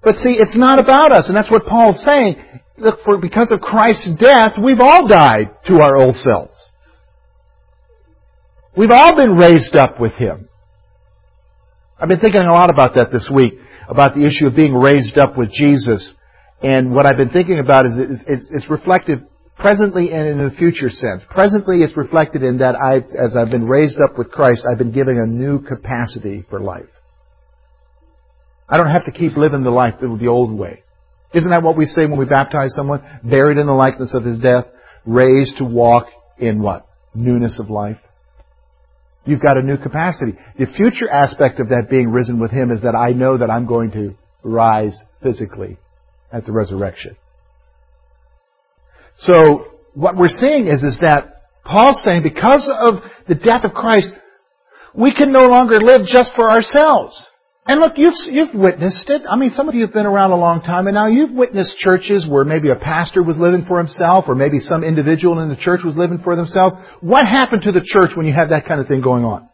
But 0.03 0.17
see, 0.17 0.37
it's 0.39 0.57
not 0.57 0.79
about 0.79 1.13
us, 1.13 1.29
and 1.29 1.37
that's 1.37 1.51
what 1.51 1.67
Paul's 1.67 2.05
saying. 2.05 2.37
Look, 2.77 3.01
for 3.05 3.19
because 3.19 3.51
of 3.51 3.61
Christ's 3.61 4.17
death, 4.19 4.53
we've 4.63 4.81
all 4.81 5.09
died 5.09 5.57
to 5.67 5.81
our 5.81 5.97
old 5.97 6.15
selves. 6.15 6.63
We've 8.77 8.91
all 8.91 9.17
been 9.17 9.37
raised 9.37 9.77
up 9.77 10.01
with 10.01 10.13
Him. 10.13 10.49
I've 11.99 12.09
been 12.09 12.21
thinking 12.21 12.43
a 12.43 12.53
lot 12.53 12.71
about 12.71 12.95
that 12.97 13.11
this 13.13 13.31
week, 13.35 13.55
about 13.89 14.15
the 14.15 14.27
issue 14.27 14.47
of 14.47 14.57
being 14.57 14.75
raised 14.75 15.17
up 15.17 15.39
with 15.39 15.51
Jesus. 15.51 16.13
And 16.65 16.95
what 16.95 17.05
I've 17.05 17.19
been 17.19 17.29
thinking 17.29 17.59
about 17.59 17.85
is 17.85 17.93
it's, 18.27 18.47
it's 18.51 18.71
reflective 18.71 19.19
presently 19.59 20.11
and 20.13 20.27
in 20.27 20.41
a 20.41 20.51
future 20.51 20.89
sense. 20.89 21.23
Presently 21.29 21.83
it's 21.83 21.95
reflected 21.95 22.43
in 22.43 22.59
that 22.59 22.75
I, 22.75 22.97
as 23.23 23.37
I've 23.37 23.51
been 23.51 23.69
raised 23.69 24.01
up 24.01 24.17
with 24.17 24.31
Christ, 24.31 24.65
I've 24.67 24.79
been 24.79 24.91
given 24.91 25.19
a 25.19 25.27
new 25.27 25.61
capacity 25.61 26.43
for 26.49 26.61
life. 26.61 26.89
I 28.67 28.79
don't 28.79 28.91
have 28.91 29.05
to 29.05 29.13
keep 29.13 29.37
living 29.37 29.63
the 29.63 29.71
life 29.71 29.97
the 30.01 30.27
old 30.27 30.59
way. 30.59 30.83
Isn't 31.35 31.51
that 31.51 31.63
what 31.63 31.77
we 31.77 31.85
say 31.85 32.07
when 32.07 32.19
we 32.19 32.25
baptize 32.25 32.75
someone? 32.75 33.03
Buried 33.23 33.59
in 33.59 33.67
the 33.67 33.75
likeness 33.75 34.15
of 34.15 34.25
his 34.25 34.39
death, 34.39 34.65
raised 35.05 35.59
to 35.59 35.65
walk 35.65 36.07
in 36.39 36.63
what? 36.63 36.87
Newness 37.15 37.61
of 37.61 37.69
life. 37.69 37.99
You've 39.27 39.43
got 39.43 39.59
a 39.59 39.63
new 39.63 39.77
capacity. 39.77 40.39
The 40.59 40.67
future 40.67 41.11
aspect 41.11 41.61
of 41.61 41.69
that 41.69 41.89
being 41.91 42.11
risen 42.11 42.41
with 42.41 42.53
him 42.53 42.71
is 42.71 42.81
that 42.83 42.95
I 42.95 43.13
know 43.13 43.37
that 43.37 43.51
I'm 43.51 43.67
going 43.67 43.91
to 43.91 44.15
rise 44.43 44.99
physically 45.23 45.77
at 46.35 46.45
the 46.45 46.53
resurrection. 46.53 47.17
So 49.17 49.67
what 49.95 50.17
we're 50.17 50.27
seeing 50.27 50.67
is, 50.67 50.83
is 50.83 50.99
that 51.01 51.31
Paul's 51.65 52.03
saying 52.03 52.25
because 52.25 52.71
of 52.77 52.95
the 53.29 53.37
death 53.37 53.65
of 53.65 53.73
Christ, 53.73 54.11
we 54.95 55.15
can 55.15 55.33
no 55.33 55.47
longer 55.47 55.81
live 55.81 56.07
just 56.07 56.35
for 56.35 56.51
ourselves. 56.51 57.25
And 57.67 57.81
look, 57.81 57.95
you've, 57.97 58.13
you've 58.27 58.55
witnessed 58.55 59.09
it. 59.09 59.23
I 59.29 59.37
mean, 59.37 59.51
some 59.51 59.69
of 59.71 59.75
you 59.75 59.87
have 59.87 59.95
been 59.95 60.05
around 60.05 60.33
a 60.33 60.37
long 60.37 60.61
time, 60.61 60.87
and 60.87 60.95
now 60.95 61.07
you've 61.07 61.31
witnessed 61.31 61.79
churches 61.79 62.27
where 62.29 62.45
maybe 62.45 62.69
a 62.69 62.75
pastor 62.75 63.23
was 63.23 63.39
living 63.39 63.65
for 63.67 63.79
himself, 63.79 64.27
or 64.29 64.35
maybe 64.35 64.59
some 64.59 64.85
individual 64.85 65.41
in 65.41 65.49
the 65.49 65.57
church 65.57 65.81
was 65.83 65.97
living 65.97 66.19
for 66.23 66.37
themselves. 66.37 66.75
What 67.01 67.25
happened 67.25 67.63
to 67.63 67.73
the 67.73 67.81
church 67.83 68.11
when 68.17 68.27
you 68.27 68.35
have 68.35 68.51
that 68.51 68.67
kind 68.67 68.83
of 68.83 68.89
thing 68.89 69.01
going 69.01 69.25
on? 69.25 69.49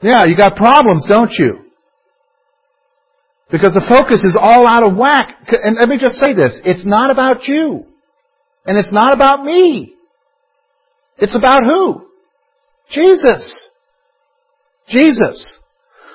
Yeah, 0.00 0.24
you 0.26 0.36
got 0.36 0.56
problems, 0.56 1.06
don't 1.06 1.30
you? 1.32 1.61
Because 3.52 3.74
the 3.74 3.84
focus 3.86 4.24
is 4.24 4.36
all 4.40 4.66
out 4.66 4.82
of 4.82 4.96
whack. 4.96 5.36
And 5.48 5.76
let 5.76 5.88
me 5.88 5.98
just 5.98 6.16
say 6.16 6.32
this. 6.34 6.58
It's 6.64 6.86
not 6.86 7.10
about 7.10 7.46
you. 7.46 7.84
And 8.64 8.78
it's 8.78 8.92
not 8.92 9.12
about 9.12 9.44
me. 9.44 9.94
It's 11.18 11.36
about 11.36 11.62
who? 11.64 12.06
Jesus. 12.90 13.68
Jesus. 14.88 15.58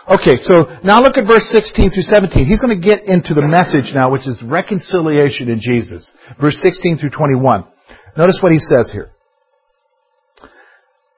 Okay, 0.10 0.38
so 0.38 0.80
now 0.84 1.00
look 1.00 1.17
at 1.17 1.28
verse 1.28 1.47
16 1.52 1.91
through 1.91 2.04
17. 2.04 2.47
He's 2.47 2.62
going 2.62 2.80
to 2.80 2.84
get 2.84 3.04
into 3.04 3.34
the 3.34 3.45
message 3.45 3.93
now, 3.93 4.12
which 4.12 4.26
is 4.26 4.41
reconciliation 4.41 5.50
in 5.50 5.60
Jesus. 5.62 6.12
Verse 6.41 6.58
16 6.62 6.97
through 6.97 7.12
21. 7.12 7.65
Notice 8.17 8.39
what 8.41 8.52
he 8.52 8.60
says 8.60 8.91
here. 8.91 9.12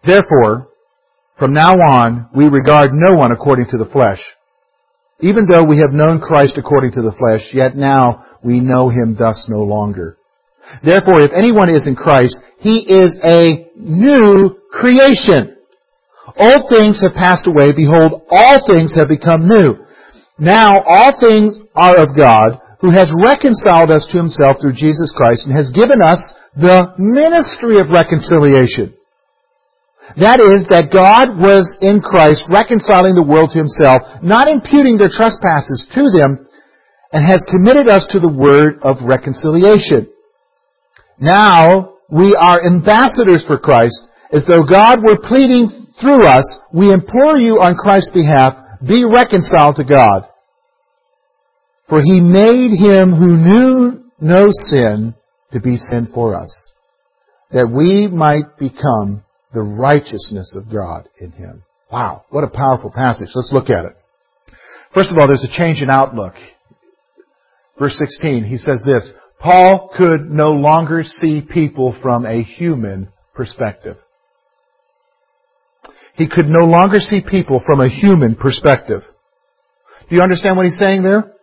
Therefore, 0.03 0.69
from 1.37 1.53
now 1.53 1.73
on, 1.73 2.29
we 2.35 2.45
regard 2.45 2.91
no 2.93 3.15
one 3.15 3.31
according 3.31 3.67
to 3.67 3.77
the 3.77 3.89
flesh. 3.89 4.19
Even 5.21 5.47
though 5.51 5.65
we 5.65 5.79
have 5.79 5.91
known 5.91 6.21
Christ 6.21 6.57
according 6.57 6.91
to 6.93 7.01
the 7.01 7.15
flesh, 7.17 7.49
yet 7.53 7.75
now 7.75 8.25
we 8.43 8.59
know 8.59 8.89
him 8.89 9.15
thus 9.17 9.47
no 9.49 9.63
longer. 9.63 10.17
Therefore, 10.83 11.21
if 11.21 11.31
anyone 11.33 11.69
is 11.69 11.87
in 11.87 11.95
Christ, 11.95 12.39
he 12.59 12.79
is 12.87 13.19
a 13.23 13.67
new 13.75 14.55
creation. 14.71 15.57
Old 16.37 16.69
things 16.69 17.01
have 17.01 17.15
passed 17.15 17.47
away. 17.47 17.73
Behold, 17.75 18.21
all 18.29 18.67
things 18.67 18.95
have 18.95 19.09
become 19.09 19.47
new. 19.47 19.75
Now 20.37 20.71
all 20.87 21.19
things 21.19 21.59
are 21.75 21.97
of 21.97 22.15
God, 22.15 22.61
who 22.79 22.91
has 22.91 23.11
reconciled 23.11 23.91
us 23.91 24.07
to 24.11 24.19
himself 24.19 24.57
through 24.61 24.73
Jesus 24.73 25.11
Christ 25.15 25.47
and 25.47 25.55
has 25.55 25.71
given 25.75 26.01
us 26.01 26.21
the 26.55 26.95
ministry 26.97 27.79
of 27.79 27.91
reconciliation. 27.91 28.95
That 30.17 30.41
is, 30.41 30.65
that 30.73 30.89
God 30.89 31.37
was 31.37 31.77
in 31.81 32.01
Christ 32.01 32.49
reconciling 32.49 33.13
the 33.13 33.25
world 33.25 33.51
to 33.53 33.61
himself, 33.61 34.01
not 34.23 34.49
imputing 34.49 34.97
their 34.97 35.13
trespasses 35.13 35.85
to 35.93 36.09
them, 36.09 36.47
and 37.11 37.25
has 37.25 37.45
committed 37.49 37.89
us 37.89 38.07
to 38.11 38.19
the 38.19 38.31
word 38.31 38.81
of 38.81 39.05
reconciliation. 39.05 40.09
Now 41.19 41.99
we 42.09 42.33
are 42.33 42.65
ambassadors 42.65 43.45
for 43.45 43.57
Christ, 43.57 44.07
as 44.31 44.45
though 44.45 44.63
God 44.63 45.03
were 45.03 45.17
pleading 45.17 45.69
through 46.01 46.25
us, 46.25 46.59
we 46.73 46.91
implore 46.91 47.37
you 47.37 47.59
on 47.59 47.75
Christ's 47.75 48.13
behalf, 48.13 48.53
be 48.85 49.03
reconciled 49.03 49.75
to 49.77 49.83
God. 49.83 50.25
For 51.89 52.01
he 52.01 52.19
made 52.19 52.71
him 52.77 53.13
who 53.13 53.35
knew 53.37 54.03
no 54.21 54.47
sin 54.51 55.15
to 55.51 55.59
be 55.59 55.75
sin 55.75 56.07
for 56.13 56.35
us, 56.35 56.73
that 57.51 57.69
we 57.69 58.07
might 58.07 58.57
become 58.57 59.23
the 59.53 59.61
righteousness 59.61 60.55
of 60.57 60.71
God 60.71 61.09
in 61.19 61.31
him. 61.31 61.63
Wow, 61.91 62.25
what 62.29 62.43
a 62.43 62.49
powerful 62.49 62.91
passage. 62.91 63.29
Let's 63.33 63.51
look 63.51 63.69
at 63.69 63.85
it. 63.85 63.95
First 64.93 65.11
of 65.11 65.17
all, 65.19 65.27
there's 65.27 65.43
a 65.43 65.57
change 65.57 65.81
in 65.81 65.89
outlook. 65.89 66.33
Verse 67.77 67.97
16, 67.97 68.43
he 68.43 68.57
says 68.57 68.81
this, 68.85 69.11
Paul 69.39 69.89
could 69.97 70.29
no 70.29 70.51
longer 70.51 71.03
see 71.03 71.41
people 71.41 71.95
from 72.01 72.25
a 72.25 72.43
human 72.43 73.09
perspective. 73.33 73.97
He 76.15 76.27
could 76.27 76.47
no 76.47 76.65
longer 76.65 76.97
see 76.97 77.21
people 77.21 77.61
from 77.65 77.79
a 77.79 77.89
human 77.89 78.35
perspective. 78.35 79.03
Do 80.09 80.15
you 80.15 80.21
understand 80.21 80.57
what 80.57 80.65
he's 80.65 80.77
saying 80.77 81.03
there? 81.03 81.33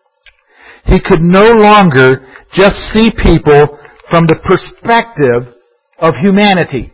He 0.84 1.00
could 1.00 1.20
no 1.20 1.52
longer 1.52 2.26
just 2.52 2.76
see 2.92 3.10
people 3.10 3.78
from 4.10 4.26
the 4.26 4.38
perspective 4.44 5.54
of 5.98 6.14
humanity. 6.20 6.92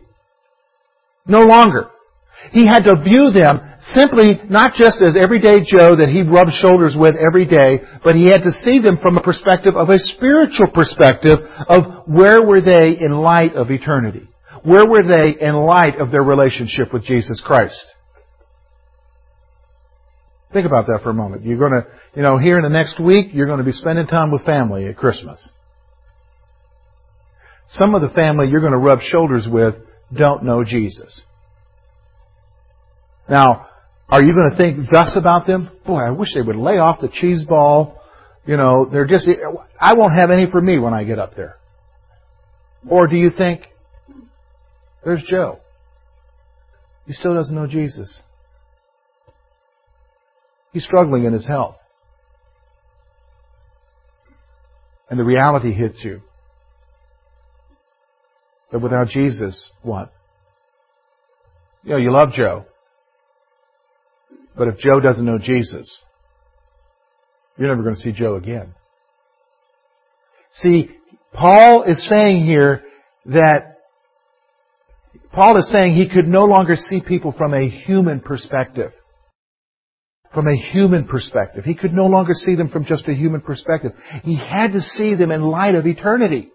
No 1.25 1.39
longer. 1.39 1.89
He 2.51 2.67
had 2.67 2.83
to 2.83 3.01
view 3.01 3.31
them 3.31 3.61
simply 3.79 4.41
not 4.49 4.73
just 4.73 5.01
as 5.01 5.15
everyday 5.17 5.59
Joe 5.59 5.95
that 5.95 6.09
he 6.11 6.23
rubbed 6.23 6.51
shoulders 6.51 6.95
with 6.97 7.15
every 7.15 7.45
day, 7.45 7.79
but 8.03 8.15
he 8.15 8.27
had 8.27 8.43
to 8.43 8.51
see 8.61 8.79
them 8.81 8.97
from 9.01 9.17
a 9.17 9.23
perspective 9.23 9.75
of 9.75 9.89
a 9.89 9.97
spiritual 9.97 10.67
perspective 10.73 11.39
of 11.67 12.07
where 12.07 12.45
were 12.45 12.61
they 12.61 12.97
in 12.99 13.11
light 13.11 13.55
of 13.55 13.71
eternity. 13.71 14.27
Where 14.63 14.87
were 14.87 15.03
they 15.03 15.35
in 15.39 15.53
light 15.53 15.99
of 15.99 16.11
their 16.11 16.23
relationship 16.23 16.93
with 16.93 17.03
Jesus 17.03 17.41
Christ? 17.45 17.79
Think 20.53 20.65
about 20.65 20.87
that 20.87 20.99
for 21.03 21.09
a 21.09 21.13
moment. 21.13 21.43
You're 21.43 21.57
going 21.57 21.71
to, 21.71 21.87
you 22.15 22.21
know, 22.21 22.37
here 22.37 22.57
in 22.57 22.63
the 22.63 22.69
next 22.69 22.99
week, 22.99 23.27
you're 23.33 23.47
going 23.47 23.57
to 23.57 23.65
be 23.65 23.71
spending 23.71 24.05
time 24.05 24.31
with 24.31 24.45
family 24.45 24.87
at 24.87 24.97
Christmas. 24.97 25.49
Some 27.67 27.95
of 27.95 28.01
the 28.01 28.09
family 28.09 28.47
you're 28.49 28.59
going 28.61 28.73
to 28.73 28.77
rub 28.77 28.99
shoulders 29.01 29.47
with 29.49 29.75
don't 30.15 30.43
know 30.43 30.63
Jesus. 30.63 31.21
Now, 33.29 33.67
are 34.09 34.23
you 34.23 34.33
going 34.33 34.51
to 34.51 34.57
think 34.57 34.87
thus 34.91 35.17
about 35.19 35.47
them? 35.47 35.69
Boy, 35.85 35.99
I 35.99 36.11
wish 36.11 36.29
they 36.33 36.41
would 36.41 36.55
lay 36.55 36.77
off 36.77 37.01
the 37.01 37.09
cheese 37.09 37.43
ball. 37.43 37.99
You 38.45 38.57
know, 38.57 38.87
they're 38.91 39.07
just, 39.07 39.27
I 39.79 39.93
won't 39.95 40.15
have 40.15 40.29
any 40.29 40.49
for 40.51 40.61
me 40.61 40.77
when 40.77 40.93
I 40.93 41.03
get 41.03 41.19
up 41.19 41.35
there. 41.35 41.55
Or 42.89 43.07
do 43.07 43.15
you 43.15 43.29
think, 43.35 43.61
there's 45.03 45.23
Joe. 45.29 45.59
He 47.05 47.13
still 47.13 47.33
doesn't 47.33 47.55
know 47.55 47.67
Jesus. 47.67 48.21
He's 50.71 50.85
struggling 50.85 51.25
in 51.25 51.33
his 51.33 51.47
health. 51.47 51.75
And 55.09 55.19
the 55.19 55.23
reality 55.23 55.71
hits 55.71 55.99
you. 56.03 56.21
That 58.73 58.79
without 58.79 59.07
Jesus, 59.07 59.69
what? 59.83 60.11
You 61.83 61.91
know, 61.91 61.97
you 61.97 62.11
love 62.11 62.33
Joe. 62.33 62.65
But 64.57 64.67
if 64.67 64.77
Joe 64.79 64.99
doesn't 64.99 65.23
know 65.23 65.37
Jesus, 65.37 66.03
you're 67.55 67.67
never 67.67 67.83
going 67.83 67.93
to 67.93 68.01
see 68.01 68.11
Joe 68.11 68.35
again. 68.35 68.73
See, 70.53 70.89
Paul 71.33 71.83
is 71.83 72.09
saying 72.09 72.45
here 72.45 72.81
that 73.27 73.77
Paul 75.33 75.59
is 75.59 75.71
saying 75.71 75.93
he 75.93 76.09
could 76.09 76.27
no 76.27 76.45
longer 76.45 76.73
see 76.73 76.99
people 77.07 77.31
from 77.31 77.53
a 77.53 77.69
human 77.69 78.21
perspective. 78.21 78.91
From 80.33 80.47
a 80.47 80.55
human 80.55 81.07
perspective. 81.07 81.63
He 81.63 81.75
could 81.75 81.93
no 81.93 82.05
longer 82.05 82.33
see 82.33 82.55
them 82.55 82.69
from 82.69 82.85
just 82.85 83.07
a 83.07 83.13
human 83.13 83.41
perspective. 83.41 83.91
He 84.23 84.35
had 84.35 84.73
to 84.73 84.81
see 84.81 85.13
them 85.13 85.29
in 85.29 85.43
light 85.43 85.75
of 85.75 85.85
eternity. 85.85 86.49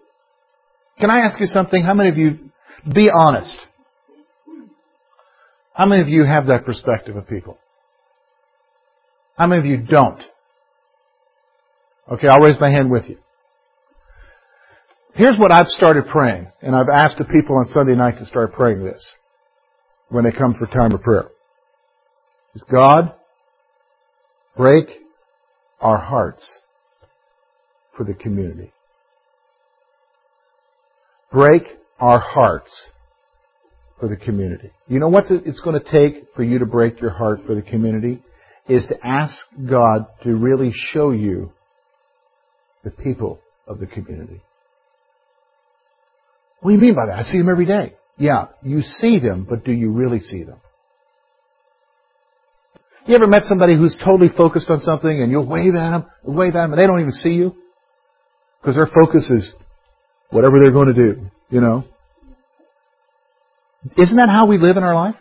Can 0.99 1.09
I 1.09 1.19
ask 1.19 1.39
you 1.39 1.47
something? 1.47 1.83
How 1.83 1.93
many 1.93 2.09
of 2.09 2.17
you, 2.17 2.51
be 2.93 3.09
honest. 3.13 3.57
How 5.73 5.85
many 5.85 6.01
of 6.01 6.09
you 6.09 6.25
have 6.25 6.47
that 6.47 6.65
perspective 6.65 7.15
of 7.15 7.27
people? 7.27 7.57
How 9.37 9.47
many 9.47 9.59
of 9.61 9.65
you 9.65 9.77
don't? 9.77 10.21
Okay, 12.11 12.27
I'll 12.27 12.41
raise 12.41 12.59
my 12.59 12.69
hand 12.69 12.91
with 12.91 13.05
you. 13.07 13.17
Here's 15.13 15.37
what 15.37 15.53
I've 15.53 15.67
started 15.67 16.07
praying, 16.07 16.47
and 16.61 16.75
I've 16.75 16.89
asked 16.89 17.17
the 17.17 17.25
people 17.25 17.57
on 17.57 17.65
Sunday 17.65 17.95
night 17.95 18.17
to 18.19 18.25
start 18.25 18.53
praying 18.53 18.83
this 18.83 19.13
when 20.09 20.23
they 20.23 20.31
come 20.31 20.55
for 20.55 20.65
time 20.65 20.93
of 20.93 21.01
prayer. 21.01 21.29
is 22.55 22.63
God, 22.69 23.13
break 24.57 24.87
our 25.79 25.97
hearts 25.97 26.59
for 27.95 28.03
the 28.03 28.13
community. 28.13 28.73
Break 31.31 31.63
our 31.99 32.19
hearts 32.19 32.87
for 33.99 34.07
the 34.07 34.15
community. 34.15 34.71
You 34.87 34.99
know 34.99 35.09
what 35.09 35.25
it's 35.29 35.61
going 35.61 35.79
to 35.79 35.91
take 35.91 36.27
for 36.35 36.43
you 36.43 36.59
to 36.59 36.65
break 36.65 37.01
your 37.01 37.11
heart 37.11 37.41
for 37.45 37.55
the 37.55 37.61
community? 37.61 38.23
Is 38.67 38.85
to 38.87 38.95
ask 39.05 39.35
God 39.69 40.05
to 40.23 40.35
really 40.35 40.71
show 40.73 41.11
you 41.11 41.51
the 42.83 42.91
people 42.91 43.39
of 43.67 43.79
the 43.79 43.87
community. 43.87 44.41
What 46.61 46.71
do 46.71 46.75
you 46.75 46.81
mean 46.81 46.95
by 46.95 47.07
that? 47.07 47.19
I 47.19 47.23
see 47.23 47.37
them 47.37 47.49
every 47.49 47.65
day. 47.65 47.93
Yeah, 48.17 48.47
you 48.63 48.81
see 48.81 49.19
them, 49.19 49.45
but 49.49 49.63
do 49.63 49.71
you 49.71 49.91
really 49.91 50.19
see 50.19 50.43
them? 50.43 50.59
You 53.05 53.15
ever 53.15 53.27
met 53.27 53.43
somebody 53.43 53.75
who's 53.75 53.97
totally 54.03 54.29
focused 54.35 54.69
on 54.69 54.79
something 54.79 55.09
and 55.09 55.31
you'll 55.31 55.47
wave 55.47 55.73
at 55.73 55.91
them, 55.91 56.05
wave 56.23 56.55
at 56.55 56.61
them, 56.63 56.73
and 56.73 56.79
they 56.79 56.85
don't 56.85 56.99
even 56.99 57.11
see 57.11 57.31
you? 57.31 57.55
Because 58.61 58.75
their 58.75 58.87
focus 58.87 59.29
is 59.29 59.53
whatever 60.29 60.59
they're 60.59 60.71
going 60.71 60.93
to 60.93 60.93
do, 60.93 61.29
you 61.49 61.61
know? 61.61 61.83
Isn't 63.97 64.17
that 64.17 64.29
how 64.29 64.45
we 64.45 64.57
live 64.57 64.77
in 64.77 64.83
our 64.83 64.95
life? 64.95 65.15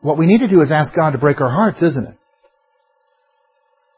What 0.00 0.18
we 0.18 0.26
need 0.26 0.38
to 0.38 0.48
do 0.48 0.60
is 0.60 0.72
ask 0.72 0.94
God 0.94 1.12
to 1.12 1.18
break 1.18 1.40
our 1.40 1.50
hearts, 1.50 1.82
isn't 1.82 2.08
it? 2.08 2.16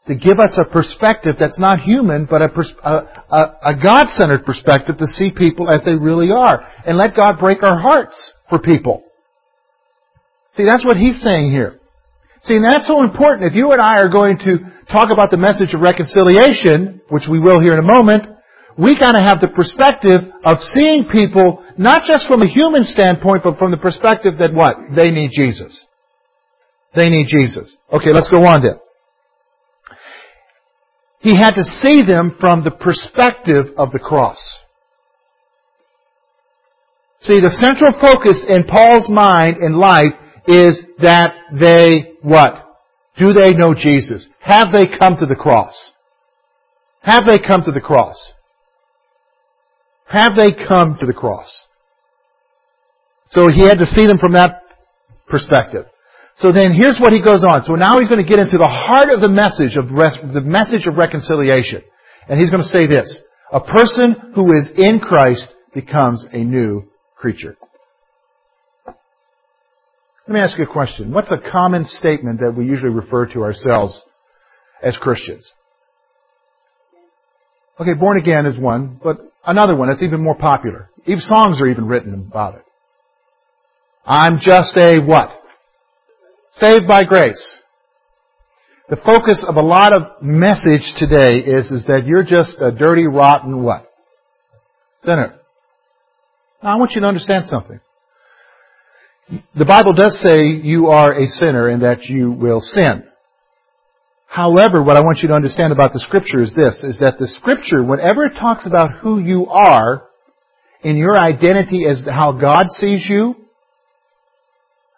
To 0.07 0.15
give 0.15 0.39
us 0.39 0.59
a 0.63 0.71
perspective 0.71 1.35
that's 1.39 1.59
not 1.59 1.79
human, 1.79 2.27
but 2.29 2.43
a, 2.43 2.49
pers- 2.49 2.75
a, 2.83 2.91
a, 2.91 3.57
a 3.63 3.73
God-centered 3.73 4.45
perspective 4.45 4.97
to 4.99 5.07
see 5.07 5.31
people 5.35 5.67
as 5.73 5.83
they 5.83 5.93
really 5.93 6.29
are. 6.31 6.63
And 6.85 6.97
let 6.97 7.15
God 7.15 7.39
break 7.39 7.63
our 7.63 7.79
hearts 7.79 8.33
for 8.47 8.59
people. 8.59 9.03
See, 10.55 10.63
that's 10.63 10.85
what 10.85 10.97
he's 10.97 11.19
saying 11.21 11.49
here. 11.49 11.79
See, 12.45 12.55
and 12.55 12.63
that's 12.63 12.87
so 12.87 13.01
important. 13.01 13.49
If 13.49 13.55
you 13.55 13.71
and 13.71 13.81
I 13.81 13.97
are 13.97 14.09
going 14.09 14.37
to 14.39 14.59
talk 14.91 15.09
about 15.11 15.31
the 15.31 15.37
message 15.37 15.73
of 15.73 15.81
reconciliation, 15.81 17.01
which 17.09 17.25
we 17.29 17.39
will 17.39 17.59
here 17.59 17.73
in 17.73 17.79
a 17.79 17.81
moment, 17.81 18.27
we 18.77 18.97
gotta 18.99 19.21
have 19.21 19.41
the 19.41 19.47
perspective 19.47 20.21
of 20.43 20.59
seeing 20.59 21.09
people 21.11 21.65
not 21.77 22.03
just 22.05 22.27
from 22.27 22.43
a 22.43 22.47
human 22.47 22.83
standpoint, 22.83 23.43
but 23.43 23.57
from 23.57 23.71
the 23.71 23.77
perspective 23.77 24.37
that 24.39 24.53
what? 24.53 24.77
They 24.95 25.09
need 25.09 25.31
Jesus. 25.33 25.85
They 26.95 27.09
need 27.09 27.27
Jesus. 27.27 27.75
Okay, 27.91 28.13
let's 28.13 28.29
go 28.29 28.45
on 28.45 28.61
then. 28.61 28.79
He 31.19 31.35
had 31.35 31.55
to 31.55 31.63
see 31.63 32.03
them 32.05 32.37
from 32.39 32.63
the 32.63 32.71
perspective 32.71 33.73
of 33.77 33.91
the 33.91 33.99
cross. 33.99 34.37
See, 37.21 37.41
the 37.41 37.49
central 37.49 37.99
focus 37.99 38.45
in 38.47 38.65
Paul's 38.65 39.09
mind 39.09 39.57
and 39.57 39.75
life 39.75 40.13
is 40.47 40.81
that 41.01 41.35
they, 41.59 42.13
what? 42.21 42.81
Do 43.17 43.33
they 43.33 43.51
know 43.51 43.73
Jesus? 43.73 44.27
Have 44.41 44.71
they 44.71 44.85
come 44.99 45.17
to 45.17 45.25
the 45.25 45.35
cross? 45.35 45.91
Have 47.01 47.23
they 47.25 47.39
come 47.39 47.63
to 47.63 47.71
the 47.71 47.81
cross? 47.81 48.33
Have 50.07 50.35
they 50.35 50.51
come 50.51 50.97
to 50.99 51.05
the 51.05 51.13
cross? 51.13 51.51
So 53.29 53.47
he 53.49 53.67
had 53.67 53.79
to 53.79 53.85
see 53.85 54.05
them 54.05 54.17
from 54.17 54.33
that 54.33 54.61
perspective. 55.27 55.85
So 56.37 56.51
then 56.51 56.73
here's 56.73 56.99
what 56.99 57.13
he 57.13 57.21
goes 57.23 57.43
on. 57.43 57.63
So 57.63 57.75
now 57.75 57.99
he's 57.99 58.09
going 58.09 58.23
to 58.23 58.29
get 58.29 58.39
into 58.39 58.57
the 58.57 58.69
heart 58.69 59.09
of 59.09 59.21
the 59.21 59.29
message 59.29 59.77
of 59.77 59.87
the 59.87 60.41
message 60.41 60.85
of 60.85 60.97
reconciliation. 60.97 61.81
And 62.27 62.39
he's 62.39 62.49
going 62.49 62.61
to 62.61 62.67
say 62.67 62.87
this. 62.87 63.07
A 63.53 63.61
person 63.61 64.33
who 64.35 64.51
is 64.53 64.71
in 64.75 64.99
Christ 64.99 65.53
becomes 65.73 66.25
a 66.31 66.37
new 66.37 66.89
creature. 67.15 67.57
Let 70.27 70.33
me 70.33 70.39
ask 70.39 70.57
you 70.57 70.63
a 70.63 70.67
question. 70.67 71.11
What's 71.11 71.31
a 71.31 71.37
common 71.37 71.85
statement 71.85 72.39
that 72.39 72.55
we 72.57 72.65
usually 72.65 72.93
refer 72.93 73.27
to 73.27 73.43
ourselves 73.43 74.01
as 74.81 74.97
Christians? 74.97 75.51
Okay, 77.79 77.93
born 77.93 78.17
again 78.17 78.47
is 78.47 78.57
one, 78.57 78.99
but 79.03 79.19
another 79.45 79.75
one 79.75 79.89
that's 79.89 80.01
even 80.01 80.21
more 80.21 80.35
popular. 80.35 80.89
Even 81.05 81.19
songs 81.19 81.61
are 81.61 81.67
even 81.67 81.87
written 81.87 82.13
about 82.13 82.55
it. 82.55 82.63
I'm 84.03 84.39
just 84.39 84.75
a 84.77 84.99
what? 84.99 85.29
Saved 86.53 86.87
by 86.87 87.03
grace. 87.03 87.55
The 88.89 88.97
focus 88.97 89.45
of 89.47 89.55
a 89.55 89.61
lot 89.61 89.93
of 89.93 90.21
message 90.23 90.93
today 90.97 91.39
is, 91.39 91.69
is 91.69 91.85
that 91.87 92.05
you're 92.05 92.23
just 92.23 92.57
a 92.59 92.71
dirty, 92.71 93.07
rotten 93.07 93.63
what? 93.63 93.91
Sinner. 95.03 95.39
Now 96.63 96.75
I 96.75 96.79
want 96.79 96.91
you 96.93 97.01
to 97.01 97.07
understand 97.07 97.45
something. 97.47 97.79
The 99.29 99.65
Bible 99.65 99.93
does 99.93 100.21
say 100.21 100.45
you 100.45 100.87
are 100.87 101.13
a 101.13 101.25
sinner 101.27 101.67
and 101.67 101.81
that 101.81 102.03
you 102.03 102.31
will 102.31 102.61
sin. 102.61 103.03
However, 104.27 104.83
what 104.83 104.97
I 104.97 105.01
want 105.01 105.19
you 105.21 105.29
to 105.29 105.33
understand 105.33 105.71
about 105.73 105.93
the 105.93 105.99
scripture 105.99 106.43
is 106.43 106.53
this, 106.53 106.83
is 106.83 106.99
that 106.99 107.17
the 107.17 107.27
scripture, 107.27 107.83
whenever 107.83 108.25
it 108.25 108.33
talks 108.39 108.67
about 108.67 108.99
who 108.99 109.19
you 109.19 109.47
are 109.47 110.03
in 110.81 110.97
your 110.97 111.17
identity 111.17 111.85
as 111.89 112.05
how 112.05 112.33
God 112.33 112.65
sees 112.69 113.07
you 113.09 113.35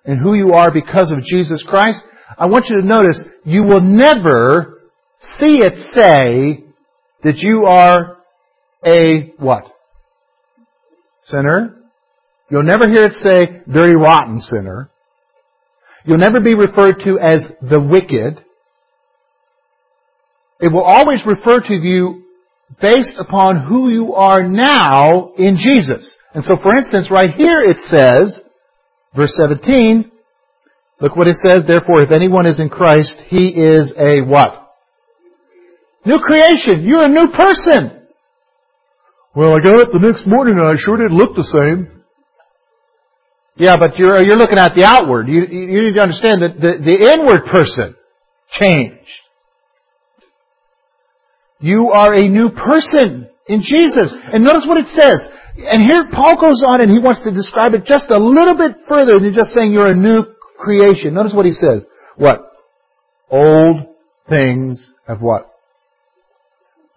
and 0.03 0.19
who 0.19 0.33
you 0.33 0.53
are 0.53 0.71
because 0.71 1.11
of 1.11 1.23
Jesus 1.23 1.63
Christ, 1.67 2.01
I 2.37 2.47
want 2.47 2.65
you 2.67 2.81
to 2.81 2.87
notice 2.87 3.23
you 3.45 3.63
will 3.63 3.81
never 3.81 4.81
see 5.37 5.59
it 5.59 5.77
say 5.93 6.65
that 7.23 7.37
you 7.37 7.65
are 7.65 8.17
a 8.85 9.33
what? 9.37 9.73
Sinner, 11.23 11.76
You'll 12.49 12.63
never 12.63 12.87
hear 12.87 13.03
it 13.03 13.13
say, 13.13 13.61
dirty 13.71 13.95
rotten 13.95 14.39
sinner. 14.39 14.89
You'll 16.05 16.19
never 16.19 16.39
be 16.39 16.55
referred 16.55 16.99
to 17.03 17.19
as 17.19 17.43
the 17.61 17.81
wicked. 17.81 18.43
It 20.59 20.71
will 20.71 20.83
always 20.83 21.23
refer 21.25 21.59
to 21.59 21.73
you 21.73 22.23
based 22.81 23.17
upon 23.19 23.65
who 23.67 23.89
you 23.89 24.13
are 24.13 24.43
now 24.43 25.33
in 25.37 25.57
Jesus. 25.57 26.17
And 26.33 26.43
so 26.43 26.55
for 26.61 26.75
instance, 26.75 27.09
right 27.11 27.31
here 27.35 27.61
it 27.61 27.77
says, 27.83 28.43
verse 29.15 29.33
17, 29.35 30.09
look 31.01 31.15
what 31.15 31.27
it 31.27 31.35
says, 31.35 31.63
therefore 31.67 32.01
if 32.01 32.11
anyone 32.11 32.45
is 32.45 32.59
in 32.59 32.69
Christ, 32.69 33.21
he 33.27 33.49
is 33.49 33.93
a 33.97 34.21
what? 34.21 34.63
New 36.05 36.19
creation. 36.19 36.85
You're 36.85 37.05
a 37.05 37.09
new 37.09 37.27
person. 37.27 38.07
Well, 39.35 39.53
I 39.53 39.59
got 39.59 39.81
up 39.81 39.91
the 39.91 39.99
next 39.99 40.25
morning 40.25 40.57
and 40.57 40.65
I 40.65 40.75
sure 40.77 40.97
did 40.97 41.11
look 41.11 41.35
the 41.35 41.43
same. 41.43 41.96
Yeah, 43.57 43.75
but 43.77 43.97
you're, 43.97 44.21
you're 44.23 44.37
looking 44.37 44.59
at 44.59 44.75
the 44.75 44.85
outward. 44.85 45.27
You, 45.27 45.41
you 45.45 45.81
need 45.81 45.95
to 45.95 46.01
understand 46.01 46.41
that 46.41 46.61
the, 46.61 46.77
the 46.77 46.97
inward 47.13 47.49
person 47.49 47.95
changed. 48.51 49.09
You 51.59 51.89
are 51.89 52.13
a 52.13 52.29
new 52.29 52.49
person 52.51 53.29
in 53.47 53.61
Jesus. 53.65 54.13
And 54.13 54.43
notice 54.43 54.65
what 54.67 54.77
it 54.77 54.87
says. 54.87 55.27
And 55.57 55.81
here 55.81 56.05
Paul 56.13 56.39
goes 56.39 56.61
on 56.65 56.81
and 56.81 56.91
he 56.91 56.99
wants 56.99 57.23
to 57.23 57.31
describe 57.31 57.73
it 57.73 57.85
just 57.85 58.11
a 58.11 58.17
little 58.17 58.55
bit 58.55 58.77
further 58.87 59.19
than 59.19 59.33
just 59.33 59.53
saying 59.53 59.73
you're 59.73 59.89
a 59.89 59.95
new 59.95 60.23
creation. 60.59 61.15
Notice 61.15 61.33
what 61.35 61.47
he 61.47 61.51
says. 61.51 61.87
What? 62.15 62.51
Old 63.29 63.87
things 64.29 64.93
have 65.07 65.19
what? 65.19 65.51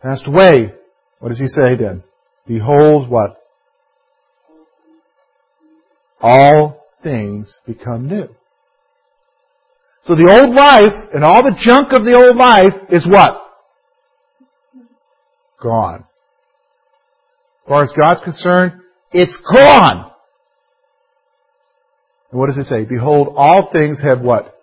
Passed 0.03 0.27
away. 0.27 0.75
What 1.21 1.31
does 1.31 1.39
he 1.39 1.47
say 1.47 1.77
then? 1.77 2.05
Behold 2.47 3.09
what? 3.09 3.40
All 6.21 6.87
things 7.03 7.59
become 7.67 8.09
new. 8.09 8.29
So 10.03 10.15
the 10.15 10.31
old 10.31 10.55
life 10.55 11.11
and 11.13 11.25
all 11.25 11.43
the 11.43 11.57
junk 11.59 11.93
of 11.93 12.05
the 12.05 12.15
old 12.15 12.37
life 12.37 12.91
is 12.91 13.07
what? 13.07 13.47
Gone. 15.63 16.05
As 17.65 17.69
far 17.69 17.83
as 17.83 17.93
God's 17.99 18.25
concerned, 18.25 18.81
it's 19.13 19.39
gone. 19.55 20.11
And 22.31 22.41
what 22.41 22.47
does 22.47 22.59
it 22.59 22.67
say? 22.67 22.85
Behold, 22.87 23.35
all 23.37 23.71
things 23.73 24.01
have 24.03 24.21
what? 24.21 24.59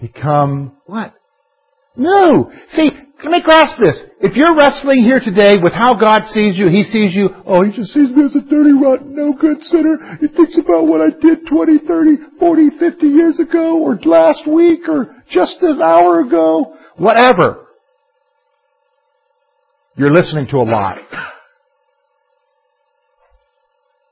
Become 0.00 0.76
what? 0.86 1.14
New. 1.96 2.50
See, 2.70 2.90
let 3.22 3.30
me 3.32 3.42
grasp 3.42 3.78
this. 3.80 4.02
If 4.20 4.36
you're 4.36 4.54
wrestling 4.54 5.02
here 5.02 5.20
today 5.20 5.56
with 5.60 5.72
how 5.72 5.94
God 5.98 6.26
sees 6.26 6.58
you, 6.58 6.68
He 6.68 6.82
sees 6.82 7.14
you, 7.14 7.30
oh, 7.46 7.64
He 7.64 7.72
just 7.72 7.92
sees 7.92 8.10
me 8.10 8.24
as 8.24 8.36
a 8.36 8.42
dirty, 8.42 8.72
rotten, 8.72 9.14
no 9.14 9.32
good 9.32 9.62
sinner. 9.62 10.18
He 10.20 10.28
thinks 10.28 10.58
about 10.58 10.86
what 10.86 11.00
I 11.00 11.08
did 11.08 11.46
20, 11.48 11.78
30, 11.78 12.16
40, 12.38 12.70
50 12.78 13.06
years 13.06 13.40
ago, 13.40 13.80
or 13.82 13.98
last 14.04 14.46
week, 14.46 14.80
or 14.86 15.14
just 15.30 15.56
an 15.62 15.80
hour 15.82 16.20
ago. 16.20 16.76
Whatever. 16.98 17.66
You're 19.96 20.12
listening 20.12 20.46
to 20.48 20.56
a 20.58 20.66
lie. 20.68 21.00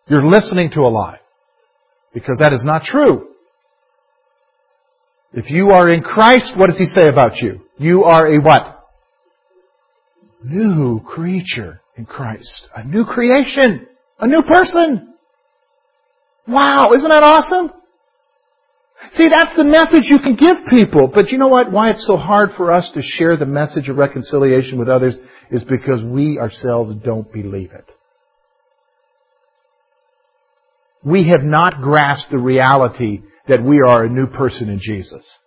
You're 0.09 0.25
listening 0.25 0.71
to 0.73 0.81
a 0.81 0.89
lie. 0.89 1.21
Because 2.15 2.39
that 2.41 2.55
is 2.55 2.63
not 2.65 2.83
true. 2.85 3.29
If 5.35 5.51
you 5.51 5.73
are 5.73 5.91
in 5.91 6.01
Christ, 6.01 6.55
what 6.57 6.69
does 6.69 6.79
He 6.79 6.87
say 6.87 7.09
about 7.09 7.37
you? 7.37 7.61
You 7.77 8.05
are 8.05 8.27
a 8.33 8.39
what? 8.39 8.84
New 10.45 11.01
creature 11.01 11.81
in 11.97 12.07
Christ. 12.07 12.69
A 12.75 12.85
new 12.85 13.05
creation. 13.05 13.87
A 14.19 14.27
new 14.27 14.43
person. 14.43 15.15
Wow, 16.47 16.93
isn't 16.95 17.09
that 17.09 17.23
awesome? 17.23 17.73
See, 19.13 19.29
that's 19.29 19.57
the 19.57 19.65
message 19.65 20.05
you 20.05 20.19
can 20.19 20.37
give 20.37 20.67
people. 20.69 21.11
But 21.13 21.31
you 21.31 21.39
know 21.39 21.49
what? 21.49 21.71
Why 21.71 21.91
it's 21.91 22.07
so 22.07 22.17
hard 22.17 22.51
for 22.57 22.73
us 22.73 22.91
to 22.95 23.03
share 23.03 23.37
the 23.37 23.47
message 23.47 23.89
of 23.89 23.97
reconciliation 23.97 24.79
with 24.79 24.89
others 24.89 25.17
is 25.51 25.65
because 25.65 26.03
we 26.03 26.39
ourselves 26.39 26.97
don't 27.05 27.31
believe 27.33 27.73
it. 27.73 27.91
We 31.05 31.29
have 31.29 31.43
not 31.43 31.83
grasped 31.83 32.31
the 32.31 32.39
reality 32.39 33.23
that 33.47 33.63
we 33.63 33.81
are 33.87 34.05
a 34.05 34.09
new 34.09 34.27
person 34.27 34.71
in 34.71 34.81
Jesus. 34.81 35.39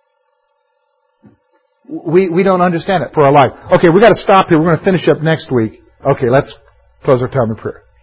We, 1.90 2.30
we 2.30 2.44
don't 2.44 2.62
understand 2.62 3.04
it 3.04 3.12
for 3.14 3.24
our 3.24 3.32
life. 3.32 3.52
Okay, 3.80 3.90
we've 3.90 4.02
gotta 4.02 4.16
stop 4.16 4.48
here. 4.50 4.60
We're 4.60 4.76
gonna 4.76 4.84
finish 4.84 5.08
up 5.08 5.22
next 5.22 5.52
week. 5.52 5.82
Okay, 6.06 6.30
let's 6.30 6.54
close 7.04 7.22
our 7.22 7.30
time 7.30 7.50
in 7.52 7.56
prayer. 7.56 7.84